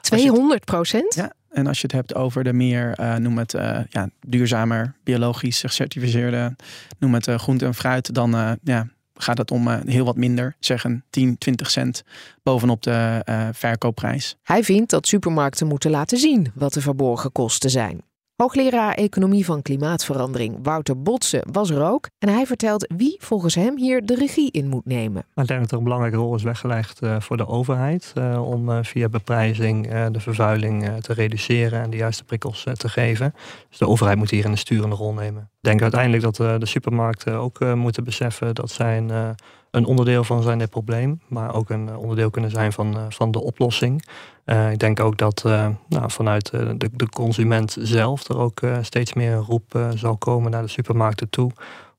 200 0.00 0.64
procent? 0.64 1.14
Ja, 1.14 1.32
en 1.54 1.66
als 1.66 1.80
je 1.80 1.86
het 1.86 1.92
hebt 1.92 2.14
over 2.14 2.44
de 2.44 2.52
meer, 2.52 2.98
uh, 3.00 3.16
noem 3.16 3.38
het 3.38 3.54
uh, 3.54 3.78
ja, 3.88 4.08
duurzamer, 4.26 4.94
biologisch 5.04 5.60
gecertificeerde, 5.60 6.56
noem 6.98 7.14
het 7.14 7.26
uh, 7.26 7.38
groente 7.38 7.64
en 7.64 7.74
fruit, 7.74 8.14
dan 8.14 8.58
ja, 8.62 8.88
gaat 9.14 9.38
het 9.38 9.50
om 9.50 9.68
heel 9.68 10.04
wat 10.04 10.16
minder, 10.16 10.56
zeggen 10.58 11.04
10, 11.10 11.38
20 11.38 11.70
cent 11.70 12.02
bovenop 12.42 12.82
de 12.82 13.22
verkoopprijs. 13.52 14.36
Hij 14.42 14.64
vindt 14.64 14.90
dat 14.90 15.06
supermarkten 15.06 15.66
moeten 15.66 15.90
laten 15.90 16.18
zien 16.18 16.52
wat 16.54 16.72
de 16.72 16.80
verborgen 16.80 17.32
kosten 17.32 17.70
zijn. 17.70 18.02
Hoogleraar 18.36 18.94
Economie 18.94 19.44
van 19.44 19.62
Klimaatverandering 19.62 20.58
Wouter 20.62 21.02
Botsen 21.02 21.42
was 21.52 21.70
er 21.70 21.84
ook. 21.84 22.08
En 22.18 22.28
hij 22.28 22.46
vertelt 22.46 22.92
wie 22.96 23.16
volgens 23.20 23.54
hem 23.54 23.78
hier 23.78 24.06
de 24.06 24.14
regie 24.14 24.50
in 24.50 24.68
moet 24.68 24.84
nemen. 24.84 25.26
Ik 25.34 25.46
denk 25.46 25.60
dat 25.60 25.70
er 25.70 25.76
een 25.76 25.84
belangrijke 25.84 26.16
rol 26.16 26.34
is 26.34 26.42
weggelegd 26.42 27.02
uh, 27.02 27.20
voor 27.20 27.36
de 27.36 27.46
overheid. 27.46 28.12
Uh, 28.18 28.48
om 28.48 28.68
uh, 28.68 28.78
via 28.82 29.08
beprijzing 29.08 29.88
de 30.10 30.20
vervuiling 30.20 31.00
te 31.00 31.12
reduceren 31.12 31.82
en 31.82 31.90
de 31.90 31.96
juiste 31.96 32.24
prikkels 32.24 32.66
te 32.72 32.88
geven. 32.88 33.34
Dus 33.68 33.78
de 33.78 33.88
overheid 33.88 34.18
moet 34.18 34.30
hier 34.30 34.44
een 34.44 34.58
sturende 34.58 34.96
rol 34.96 35.12
nemen. 35.12 35.42
Ik 35.42 35.70
denk 35.70 35.82
uiteindelijk 35.82 36.22
dat 36.22 36.36
de 36.36 36.66
supermarkten 36.66 37.34
ook 37.34 37.74
moeten 37.74 38.04
beseffen 38.04 38.54
dat 38.54 38.70
zij 38.70 38.96
een, 38.96 39.34
een 39.74 39.84
onderdeel 39.84 40.24
van 40.24 40.42
zijn 40.42 40.58
dit 40.58 40.70
probleem. 40.70 41.20
Maar 41.28 41.54
ook 41.54 41.70
een 41.70 41.96
onderdeel 41.96 42.30
kunnen 42.30 42.50
zijn 42.50 42.72
van, 42.72 42.96
van 43.08 43.30
de 43.30 43.42
oplossing. 43.42 44.04
Uh, 44.46 44.72
ik 44.72 44.78
denk 44.78 45.00
ook 45.00 45.16
dat 45.18 45.42
nou, 45.88 46.10
vanuit 46.10 46.50
de, 46.50 46.90
de, 46.92 47.08
consument 47.08 47.76
zelf 47.80 48.28
er 48.28 48.38
ook 48.38 48.60
steeds 48.82 49.12
meer 49.12 49.32
een 49.32 49.42
roep 49.42 49.78
zal 49.94 50.16
komen 50.16 50.50
naar 50.50 50.62
de 50.62 50.68
supermarkten 50.68 51.30
toe 51.30 51.50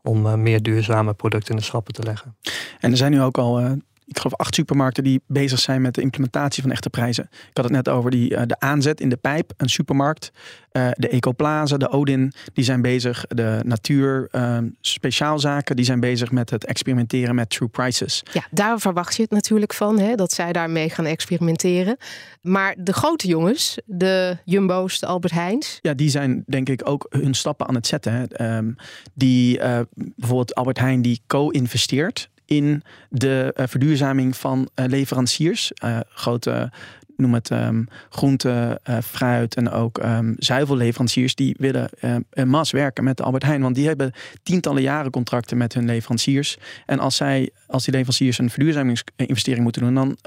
om 0.02 0.42
meer 0.42 0.62
duurzame 0.62 1.14
producten 1.14 1.50
in 1.50 1.58
de 1.58 1.64
schappen 1.64 1.94
te 1.94 2.04
leggen. 2.04 2.36
En 2.80 2.92
er 2.92 2.98
zijn 2.98 3.12
nu 3.12 3.22
ook 3.22 3.38
al 3.38 3.78
ik 4.06 4.18
geloof 4.18 4.36
acht 4.40 4.56
supermarkten 4.56 5.04
die 5.04 5.22
bezig 5.28 5.60
zijn 5.60 5.82
met 5.82 5.94
de 5.94 6.02
implementatie 6.02 6.62
van 6.62 6.72
echte 6.72 6.90
prijzen. 6.90 7.24
Ik 7.32 7.50
had 7.54 7.66
het 7.66 7.74
net 7.74 7.90
over 7.90 8.12
die, 8.12 8.32
uh, 8.32 8.42
de 8.46 8.60
aanzet 8.60 9.02
in 9.02 9.10
de 9.10 9.18
pijp, 9.18 9.54
een 9.58 9.70
supermarkt. 9.70 10.32
Uh, 10.72 10.88
de 10.94 11.08
Ecoplaza, 11.08 11.78
de 11.78 11.90
Odin, 11.90 12.34
die 12.54 12.64
zijn 12.64 12.82
bezig. 12.82 13.26
De 13.28 13.60
Natuur 13.64 14.28
uh, 14.32 14.58
Speciaalzaken, 14.82 15.76
die 15.76 15.86
zijn 15.86 16.00
bezig 16.00 16.32
met 16.32 16.50
het 16.50 16.66
experimenteren 16.66 17.36
met 17.36 17.50
true 17.50 17.68
prices. 17.68 18.24
Ja, 18.34 18.48
daar 18.52 18.80
verwacht 18.80 19.16
je 19.16 19.22
het 19.22 19.32
natuurlijk 19.32 19.74
van, 19.74 20.00
hè, 20.00 20.16
dat 20.16 20.32
zij 20.32 20.52
daarmee 20.52 20.90
gaan 20.90 21.06
experimenteren. 21.06 21.98
Maar 22.42 22.76
de 22.78 22.94
grote 22.94 23.28
jongens, 23.28 23.78
de 23.86 24.38
Jumbo's, 24.46 25.00
de 25.00 25.06
Albert 25.06 25.34
Heijns. 25.34 25.80
Ja, 25.82 25.94
die 25.94 26.10
zijn 26.10 26.44
denk 26.48 26.70
ik 26.70 26.90
ook 26.90 27.06
hun 27.10 27.34
stappen 27.34 27.68
aan 27.68 27.76
het 27.76 27.88
zetten. 27.88 28.14
Hè. 28.14 28.58
Um, 28.58 28.76
die, 29.14 29.60
bijvoorbeeld 29.96 30.56
Albert 30.56 30.80
Heijn, 30.80 31.02
die 31.02 31.22
co-investeert 31.28 32.30
in 32.46 32.84
de 33.10 33.54
uh, 33.58 33.66
verduurzaming 33.68 34.38
van 34.38 34.70
uh, 34.76 34.86
leveranciers. 34.86 35.72
Uh, 35.84 36.00
grote, 36.10 36.72
noem 37.18 37.34
het 37.34 37.50
um, 37.50 37.88
groente, 38.10 38.82
fruit 39.04 39.56
en 39.56 39.70
ook 39.70 40.04
um, 40.04 40.36
zuivelleveranciers. 40.38 41.36
Die 41.36 41.56
willen 41.60 41.90
en 42.30 42.48
mas 42.48 42.72
werken 42.72 43.04
met 43.04 43.22
Albert 43.22 43.44
Heijn. 43.44 43.62
Want 43.62 43.76
die 43.76 43.88
hebben 43.88 44.12
tientallen 44.44 44.82
jaren 44.82 45.12
contracten 45.12 45.58
met 45.58 45.74
hun 45.74 45.86
leveranciers. 45.86 46.58
En 46.86 47.00
als, 47.00 47.16
zij, 47.16 47.50
als 47.68 47.84
die 47.84 47.94
leveranciers 47.94 48.38
een 48.38 48.50
verduurzamingsinvestering 48.50 49.64
moeten 49.64 49.82
doen... 49.82 49.94
dan 49.94 50.18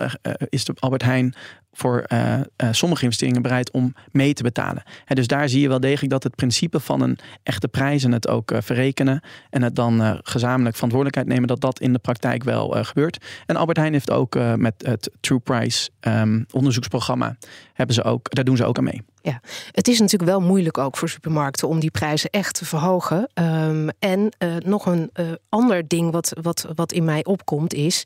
is 0.48 0.64
de 0.64 0.74
Albert 0.78 1.02
Heijn 1.02 1.34
voor 1.72 2.04
uh, 2.12 2.32
uh, 2.32 2.68
sommige 2.70 3.02
investeringen 3.02 3.42
bereid 3.42 3.70
om 3.70 3.94
mee 4.10 4.32
te 4.32 4.42
betalen. 4.42 4.82
Dus 5.06 5.26
daar 5.26 5.48
zie 5.48 5.60
je 5.60 5.68
wel 5.68 5.80
degelijk 5.80 6.12
dat 6.12 6.22
het 6.22 6.34
principe 6.34 6.80
van 6.80 7.00
een 7.00 7.18
echte 7.42 7.68
prijs 7.68 8.04
en 8.04 8.12
het 8.12 8.28
ook 8.28 8.50
uh, 8.50 8.58
verrekenen 8.60 9.20
en 9.50 9.62
het 9.62 9.74
dan 9.74 10.20
gezamenlijk 10.22 10.74
verantwoordelijkheid 10.74 11.28
nemen, 11.28 11.48
dat 11.48 11.60
dat 11.60 11.80
in 11.80 11.92
de 11.92 11.98
praktijk 11.98 12.44
wel 12.44 12.84
gebeurt. 12.84 13.24
En 13.46 13.56
Albert 13.56 13.78
Heijn 13.78 13.92
heeft 13.92 14.10
ook 14.10 14.38
met 14.56 14.74
het 14.86 15.10
True 15.20 15.38
Price 15.38 15.90
um, 16.00 16.46
onderzoeksprogramma, 16.50 17.36
hebben 17.72 17.94
ze 17.94 18.02
ook, 18.02 18.34
daar 18.34 18.44
doen 18.44 18.56
ze 18.56 18.64
ook 18.64 18.78
aan 18.78 18.84
mee. 18.84 19.02
Ja, 19.22 19.40
het 19.72 19.88
is 19.88 20.00
natuurlijk 20.00 20.30
wel 20.30 20.40
moeilijk 20.40 20.78
ook 20.78 20.96
voor 20.96 21.08
supermarkten 21.08 21.68
om 21.68 21.80
die 21.80 21.90
prijzen 21.90 22.30
echt 22.30 22.54
te 22.54 22.64
verhogen. 22.64 23.30
Um, 23.34 23.88
en 23.98 24.20
uh, 24.38 24.56
nog 24.56 24.86
een 24.86 25.10
uh, 25.14 25.26
ander 25.48 25.88
ding 25.88 26.12
wat, 26.12 26.32
wat, 26.42 26.66
wat 26.74 26.92
in 26.92 27.04
mij 27.04 27.24
opkomt 27.24 27.74
is, 27.74 28.02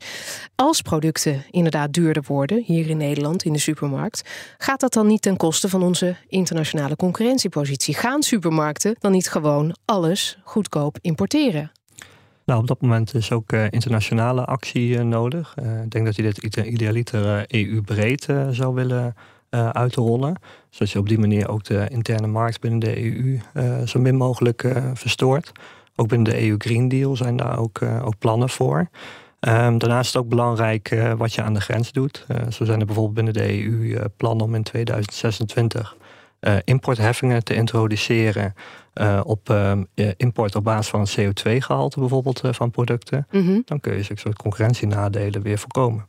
als 0.55 0.81
producten 0.81 1.43
inderdaad 1.51 1.93
duurder 1.93 2.23
worden 2.27 2.63
hier 2.65 2.89
in 2.89 2.97
Nederland 2.97 3.43
in 3.43 3.53
de 3.53 3.59
supermarkt, 3.59 4.29
gaat 4.57 4.79
dat 4.79 4.93
dan 4.93 5.07
niet 5.07 5.21
ten 5.21 5.37
koste 5.37 5.69
van 5.69 5.83
onze 5.83 6.15
internationale 6.27 6.95
concurrentiepositie? 6.95 7.95
Gaan 7.95 8.23
supermarkten 8.23 8.95
dan 8.99 9.11
niet 9.11 9.29
gewoon 9.29 9.75
alles 9.85 10.37
goedkoop 10.43 10.97
importeren? 11.01 11.71
Nou, 12.45 12.59
op 12.59 12.67
dat 12.67 12.81
moment 12.81 13.13
is 13.13 13.31
ook 13.31 13.51
uh, 13.51 13.65
internationale 13.69 14.45
actie 14.45 14.99
nodig. 14.99 15.55
ik 15.83 15.91
denk 15.91 16.05
dat 16.05 16.15
je 16.15 16.21
dit 16.21 16.57
idealiter 16.57 17.45
EU-breed 17.47 18.27
zou 18.51 18.73
willen 18.73 19.15
uh, 19.53 19.69
uit 19.69 19.93
te 19.93 20.01
rollen. 20.01 20.35
Zodat 20.69 20.91
je 20.91 20.99
op 20.99 21.07
die 21.07 21.19
manier 21.19 21.49
ook 21.49 21.63
de 21.63 21.85
interne 21.89 22.27
markt 22.27 22.61
binnen 22.61 22.79
de 22.79 23.03
EU 23.03 23.39
uh, 23.53 23.81
zo 23.85 23.99
min 23.99 24.15
mogelijk 24.15 24.63
uh, 24.63 24.77
verstoort. 24.93 25.51
Ook 25.95 26.07
binnen 26.07 26.33
de 26.33 26.47
EU 26.47 26.55
Green 26.57 26.87
Deal 26.87 27.15
zijn 27.15 27.35
daar 27.37 27.59
ook, 27.59 27.81
ook 27.81 28.17
plannen 28.17 28.49
voor. 28.49 28.79
Um, 28.79 29.77
daarnaast 29.77 30.07
is 30.07 30.13
het 30.13 30.23
ook 30.23 30.29
belangrijk 30.29 31.13
wat 31.17 31.33
je 31.33 31.41
aan 31.41 31.53
de 31.53 31.61
grens 31.61 31.91
doet. 31.91 32.25
zo 32.49 32.65
zijn 32.65 32.79
er 32.79 32.85
bijvoorbeeld 32.85 33.15
binnen 33.15 33.33
de 33.33 33.63
EU 33.63 33.99
plannen 34.17 34.45
om 34.45 34.55
in 34.55 34.63
2026 34.63 35.97
importheffingen 36.63 37.43
te 37.43 37.53
introduceren 37.53 38.53
op 39.23 39.49
ehm, 39.49 39.83
import 40.17 40.55
op 40.55 40.63
basis 40.63 40.87
van 40.87 40.99
een 40.99 41.33
CO2-gehalte 41.33 41.99
bijvoorbeeld 41.99 42.41
van 42.51 42.71
producten. 42.71 43.27
Mm 43.31 43.45
-hmm. 43.45 43.61
Dan 43.65 43.79
kun 43.79 43.95
je 43.95 44.03
zulke 44.03 44.21
soort 44.21 44.37
concurrentienadelen 44.37 45.41
weer 45.41 45.57
voorkomen. 45.57 46.07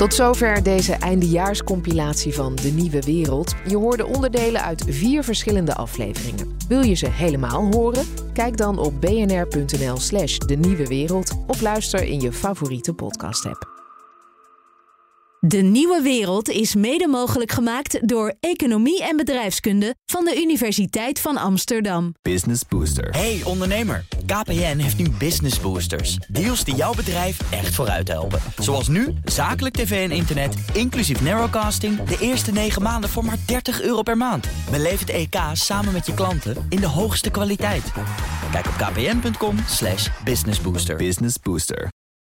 Tot 0.00 0.14
zover 0.14 0.62
deze 0.62 0.92
eindejaarscompilatie 0.92 2.34
van 2.34 2.54
De 2.54 2.68
Nieuwe 2.68 3.00
Wereld. 3.00 3.54
Je 3.66 3.76
hoorde 3.76 4.06
onderdelen 4.06 4.62
uit 4.62 4.84
vier 4.88 5.24
verschillende 5.24 5.74
afleveringen. 5.74 6.56
Wil 6.68 6.82
je 6.82 6.94
ze 6.94 7.08
helemaal 7.08 7.72
horen? 7.72 8.06
Kijk 8.32 8.56
dan 8.56 8.78
op 8.78 9.00
bnr.nl/slash 9.00 10.38
De 10.38 10.54
Nieuwe 10.56 10.86
Wereld 10.86 11.32
of 11.46 11.60
luister 11.60 12.04
in 12.04 12.20
je 12.20 12.32
favoriete 12.32 12.94
podcast-app. 12.94 13.69
De 15.46 15.58
Nieuwe 15.58 16.02
Wereld 16.02 16.48
is 16.48 16.74
mede 16.74 17.06
mogelijk 17.06 17.52
gemaakt 17.52 18.08
door 18.08 18.34
Economie 18.40 19.04
en 19.04 19.16
Bedrijfskunde 19.16 19.94
van 20.06 20.24
de 20.24 20.36
Universiteit 20.36 21.20
van 21.20 21.36
Amsterdam. 21.36 22.14
Business 22.22 22.62
Booster. 22.68 23.08
Hey 23.10 23.40
ondernemer, 23.44 24.04
KPN 24.26 24.76
heeft 24.76 24.98
nu 24.98 25.10
Business 25.10 25.60
Boosters. 25.60 26.16
Deals 26.28 26.64
die 26.64 26.74
jouw 26.74 26.94
bedrijf 26.94 27.52
echt 27.52 27.74
vooruit 27.74 28.08
helpen. 28.08 28.40
Zoals 28.58 28.88
nu, 28.88 29.14
zakelijk 29.24 29.74
tv 29.74 30.08
en 30.10 30.16
internet, 30.16 30.54
inclusief 30.72 31.22
narrowcasting... 31.22 32.02
de 32.02 32.16
eerste 32.20 32.52
9 32.52 32.82
maanden 32.82 33.10
voor 33.10 33.24
maar 33.24 33.38
30 33.46 33.82
euro 33.82 34.02
per 34.02 34.16
maand. 34.16 34.48
Beleef 34.70 35.00
het 35.00 35.10
EK 35.10 35.36
samen 35.52 35.92
met 35.92 36.06
je 36.06 36.14
klanten 36.14 36.66
in 36.68 36.80
de 36.80 36.88
hoogste 36.88 37.30
kwaliteit. 37.30 37.92
Kijk 38.52 38.66
op 38.66 38.74
kpn.com 38.76 39.56
businessbooster. 40.24 40.96
Business 40.96 41.36
Booster. 41.42 41.88